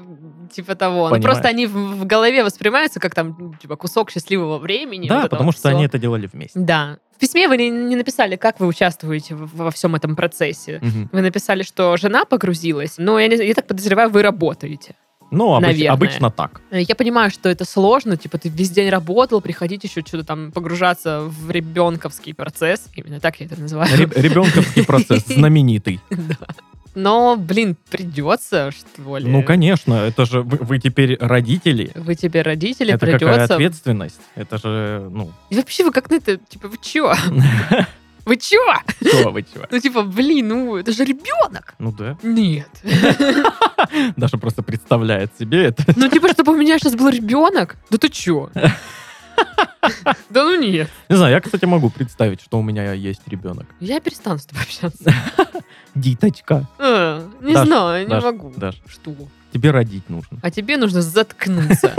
типа 0.51 0.75
того. 0.75 1.09
Ну, 1.09 1.21
просто 1.21 1.47
они 1.47 1.65
в, 1.67 1.73
в 1.73 2.05
голове 2.05 2.43
воспринимаются 2.43 2.99
как 2.99 3.13
там, 3.15 3.53
типа, 3.61 3.75
кусок 3.75 4.11
счастливого 4.11 4.57
времени. 4.57 5.07
да, 5.07 5.21
вот 5.21 5.29
потому 5.29 5.51
что 5.51 5.61
всё. 5.61 5.69
они 5.69 5.85
это 5.85 5.97
делали 5.97 6.27
вместе. 6.31 6.59
Да. 6.59 6.97
В 7.15 7.19
письме 7.19 7.47
вы 7.47 7.57
не, 7.57 7.69
не 7.69 7.95
написали, 7.95 8.35
как 8.35 8.59
вы 8.59 8.67
участвуете 8.67 9.35
в- 9.35 9.55
во 9.55 9.69
всем 9.71 9.95
этом 9.95 10.15
процессе. 10.15 10.79
Мгм. 10.81 11.09
Вы 11.11 11.21
написали, 11.21 11.63
что 11.63 11.95
жена 11.97 12.25
погрузилась, 12.25 12.95
но 12.97 13.19
я, 13.19 13.27
не- 13.27 13.47
я 13.47 13.53
так 13.53 13.67
подозреваю, 13.67 14.09
вы 14.09 14.21
работаете. 14.23 14.95
Ну, 15.31 15.55
обыч- 15.57 15.61
Наверное. 15.61 15.91
обычно 15.91 16.29
так. 16.31 16.61
Э, 16.71 16.81
Я 16.81 16.95
понимаю, 16.95 17.31
что 17.31 17.49
это 17.49 17.65
сложно, 17.65 18.17
типа 18.17 18.37
ты 18.37 18.49
весь 18.49 18.69
день 18.69 18.89
работал, 18.89 19.41
приходить 19.41 19.83
еще 19.83 20.01
что-то 20.01 20.23
там 20.23 20.51
погружаться 20.51 21.21
в 21.21 21.49
ребенковский 21.51 22.33
процесс. 22.33 22.87
Именно 22.95 23.19
так 23.19 23.39
я 23.39 23.47
это 23.47 23.59
называю. 23.59 23.89
Ре- 23.97 24.09
Ребенковский 24.21 24.85
процесс 24.85 25.23
знаменитый. 25.27 25.99
Но, 26.95 27.35
блин, 27.37 27.75
придется, 27.89 28.69
что 28.71 29.17
ли. 29.17 29.27
Ну, 29.27 29.41
конечно, 29.41 29.95
это 29.95 30.25
же 30.25 30.41
вы, 30.43 30.57
вы 30.57 30.77
теперь 30.79 31.17
родители. 31.19 31.91
Вы 31.95 32.13
теперь 32.13 32.43
родители, 32.43 32.93
Это 32.93 33.07
какая 33.07 33.17
придется. 33.17 33.53
ответственность. 33.55 34.19
Это 34.35 34.59
же, 34.59 35.07
ну, 35.11 35.31
И 35.49 35.55
вообще 35.55 35.83
вы 35.85 35.91
как 35.91 36.11
на 36.11 36.15
это, 36.17 36.37
типа, 36.37 36.67
вы 36.67 36.77
чё? 36.81 37.11
Вы 38.25 38.37
чё? 38.37 38.63
что 39.05 39.31
вы 39.31 39.43
чего? 39.43 39.65
Ну, 39.69 39.79
типа, 39.81 40.03
блин, 40.03 40.47
ну, 40.47 40.77
это 40.77 40.93
же 40.93 41.03
ребенок. 41.03 41.75
Ну 41.77 41.91
да. 41.91 42.17
Нет. 42.23 42.69
Даша 44.17 44.37
просто 44.37 44.63
представляет 44.63 45.31
себе 45.39 45.65
это. 45.65 45.83
Ну, 45.95 46.09
типа, 46.09 46.29
чтобы 46.29 46.53
у 46.53 46.57
меня 46.57 46.77
сейчас 46.79 46.95
был 46.95 47.09
ребенок? 47.09 47.77
Да 47.89 47.97
ты 47.97 48.09
чё? 48.09 48.49
Да 50.29 50.43
ну 50.43 50.59
нет. 50.61 50.89
Не 51.09 51.17
знаю, 51.17 51.33
я, 51.33 51.41
кстати, 51.41 51.65
могу 51.65 51.89
представить, 51.89 52.41
что 52.41 52.57
у 52.57 52.61
меня 52.61 52.93
есть 52.93 53.21
ребенок. 53.27 53.65
Я 53.81 53.99
перестану 53.99 54.39
с 54.39 54.45
тобой 54.45 54.63
общаться. 54.63 55.13
Диточка. 55.93 56.67
Э, 57.43 57.47
Не 57.47 57.53
Даш, 57.53 57.67
знаю, 57.67 58.03
не 58.05 58.09
Даш, 58.09 58.23
могу. 58.23 58.53
Даш, 58.55 58.75
Что? 58.87 59.13
тебе 59.51 59.69
родить 59.69 60.09
нужно. 60.09 60.39
А 60.41 60.49
тебе 60.49 60.77
нужно 60.77 61.01
заткнуться. 61.01 61.93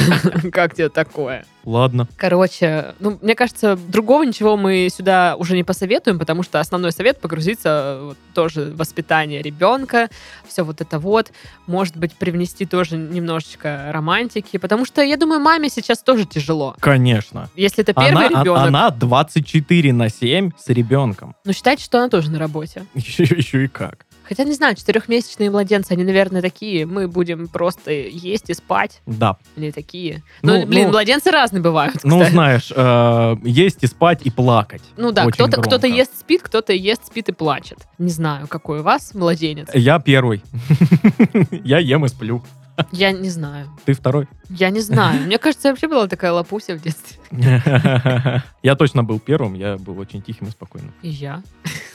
Как 0.52 0.74
тебе 0.74 0.88
такое? 0.90 1.44
Ладно. 1.64 2.06
Короче, 2.16 2.94
ну, 3.00 3.18
мне 3.20 3.34
кажется, 3.34 3.76
другого 3.76 4.22
ничего 4.22 4.56
мы 4.56 4.88
сюда 4.94 5.34
уже 5.36 5.56
не 5.56 5.64
посоветуем, 5.64 6.18
потому 6.18 6.42
что 6.44 6.60
основной 6.60 6.92
совет 6.92 7.20
погрузиться 7.20 7.98
вот, 8.02 8.18
тоже 8.32 8.66
в 8.66 8.76
воспитание 8.76 9.42
ребенка, 9.42 10.08
все 10.46 10.62
вот 10.62 10.80
это 10.80 10.98
вот, 11.00 11.32
может 11.66 11.96
быть, 11.96 12.14
привнести 12.14 12.64
тоже 12.64 12.96
немножечко 12.96 13.90
романтики, 13.92 14.56
потому 14.58 14.84
что, 14.84 15.02
я 15.02 15.16
думаю, 15.16 15.40
маме 15.40 15.68
сейчас 15.68 16.02
тоже 16.02 16.26
тяжело. 16.26 16.76
Конечно. 16.80 17.50
Если 17.56 17.82
это 17.82 17.92
первый 17.92 18.26
Она, 18.26 18.40
а- 18.40 18.42
ребенок, 18.42 18.66
она 18.68 18.90
24 18.90 19.92
на 19.92 20.08
7 20.10 20.52
с 20.56 20.68
ребенком. 20.68 21.34
ну, 21.44 21.52
считайте, 21.52 21.82
что 21.84 21.98
она 21.98 22.08
тоже 22.08 22.30
на 22.30 22.38
работе. 22.38 22.84
Еще, 22.94 23.24
еще 23.24 23.64
и 23.64 23.68
как. 23.68 24.06
Хотя, 24.30 24.44
не 24.44 24.54
знаю, 24.54 24.76
четырехмесячные 24.76 25.50
младенцы, 25.50 25.90
они, 25.92 26.04
наверное, 26.04 26.40
такие, 26.40 26.86
мы 26.86 27.06
будем 27.08 27.48
просто 27.48 27.90
есть 27.90 28.48
и 28.48 28.54
спать, 28.54 29.02
Да. 29.04 29.36
или 29.56 29.72
такие. 29.72 30.22
Ну, 30.42 30.60
Ну, 30.60 30.66
блин, 30.66 30.84
ну- 30.86 30.92
младенцы 30.92 31.30
разные 31.32 31.60
бывают, 31.60 31.96
Ну, 32.04 32.18
кстати. 32.20 32.30
знаешь, 32.32 32.72
э, 32.74 33.36
есть 33.44 33.82
и 33.82 33.86
спать, 33.88 34.20
и 34.22 34.30
плакать. 34.30 34.82
Ну 34.96 35.10
да, 35.10 35.26
кто-то 35.26 35.60
громко. 35.60 35.78
кто 35.78 35.86
ест, 35.88 36.16
спит, 36.18 36.42
кто-то 36.42 36.72
ест, 36.72 37.06
спит 37.08 37.28
и 37.28 37.32
плачет. 37.32 37.78
Не 37.98 38.10
знаю, 38.10 38.46
какой 38.46 38.80
у 38.80 38.82
вас 38.84 39.12
младенец. 39.14 39.68
Я 39.74 39.98
первый. 39.98 40.42
Я 41.64 41.78
ем 41.78 42.04
и 42.04 42.08
сплю. 42.08 42.42
Я 42.92 43.10
не 43.12 43.28
знаю. 43.28 43.66
Ты 43.84 43.92
второй? 43.92 44.26
Я 44.48 44.70
не 44.70 44.80
знаю. 44.80 45.22
Мне 45.26 45.38
кажется, 45.38 45.68
я 45.68 45.72
вообще 45.72 45.88
была 45.88 46.06
такая 46.06 46.32
лапуся 46.32 46.74
в 46.76 46.80
детстве. 46.80 47.18
Я 48.62 48.74
точно 48.76 49.02
был 49.04 49.18
первым, 49.18 49.54
я 49.54 49.76
был 49.76 49.98
очень 49.98 50.22
тихим 50.22 50.46
и 50.46 50.50
спокойным. 50.50 50.94
И 51.02 51.08
я. 51.08 51.42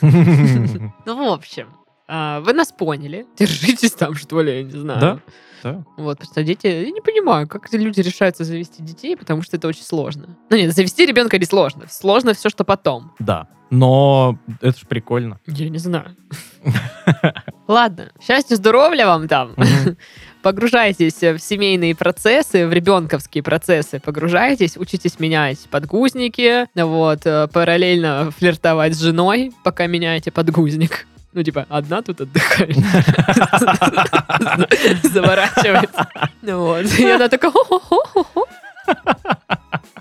Ну, 0.02 1.16
в 1.16 1.32
общем, 1.32 1.68
а, 2.08 2.40
вы 2.40 2.52
нас 2.52 2.72
поняли. 2.72 3.26
Держитесь 3.38 3.92
там, 3.92 4.14
что 4.14 4.42
ли, 4.42 4.58
я 4.58 4.62
не 4.62 4.70
знаю. 4.70 5.00
Да. 5.00 5.18
Да. 5.62 5.84
Вот, 5.96 6.18
просто 6.18 6.44
дети... 6.44 6.66
Я 6.66 6.90
не 6.90 7.00
понимаю, 7.00 7.48
как 7.48 7.66
эти 7.66 7.76
люди 7.76 8.00
решаются 8.00 8.44
завести 8.44 8.82
детей, 8.82 9.16
потому 9.16 9.42
что 9.42 9.56
это 9.56 9.66
очень 9.66 9.82
сложно. 9.82 10.36
Ну 10.50 10.56
нет, 10.56 10.72
завести 10.72 11.04
ребенка 11.06 11.38
не 11.38 11.46
сложно. 11.46 11.86
Сложно 11.90 12.34
все, 12.34 12.50
что 12.50 12.62
потом. 12.62 13.12
Да. 13.18 13.48
Но 13.70 14.38
это 14.60 14.78
же 14.78 14.86
прикольно. 14.86 15.40
Я 15.46 15.68
не 15.68 15.78
знаю. 15.78 16.14
Ладно, 17.66 18.12
счастья, 18.24 18.54
здоровья 18.54 19.06
вам 19.06 19.26
там. 19.26 19.54
Погружайтесь 20.42 21.20
в 21.20 21.38
семейные 21.38 21.96
процессы, 21.96 22.68
в 22.68 22.72
ребенковские 22.72 23.42
процессы. 23.42 23.98
Погружайтесь, 23.98 24.76
учитесь 24.76 25.18
менять 25.18 25.58
подгузники, 25.68 26.68
вот, 26.80 27.26
э, 27.26 27.48
параллельно 27.48 28.30
флиртовать 28.30 28.94
с 28.94 29.00
женой, 29.00 29.52
пока 29.64 29.88
меняете 29.88 30.30
подгузник. 30.30 31.08
Ну, 31.36 31.42
типа, 31.42 31.66
одна 31.68 32.00
тут 32.00 32.22
отдыхает. 32.22 32.74
Заворачивается. 35.02 36.08
Ну 36.40 36.60
Вот. 36.60 36.98
И 36.98 37.04
она 37.04 37.28
такая... 37.28 37.52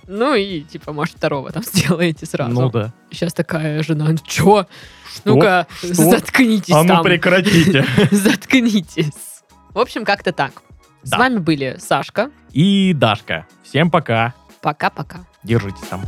Ну 0.07 0.33
и, 0.33 0.61
типа, 0.61 0.93
может, 0.93 1.17
второго 1.17 1.51
там 1.51 1.61
сделаете 1.63 2.25
сразу. 2.25 2.53
Ну 2.53 2.69
да. 2.69 2.93
Сейчас 3.11 3.33
такая 3.33 3.83
жена, 3.83 4.05
«Ну 4.11 4.17
чё? 4.25 4.65
Ну-ка, 5.25 5.67
заткнитесь 5.81 6.73
А 6.73 6.83
ну 6.83 7.03
прекратите. 7.03 7.85
Заткнитесь. 8.11 9.43
В 9.71 9.79
общем, 9.79 10.05
как-то 10.05 10.31
так. 10.31 10.53
С 11.03 11.11
вами 11.11 11.39
были 11.39 11.75
Сашка. 11.79 12.31
И 12.53 12.93
Дашка. 12.93 13.45
Всем 13.61 13.91
пока. 13.91 14.33
Пока-пока. 14.61 15.25
Держитесь 15.43 15.85
там. 15.89 16.01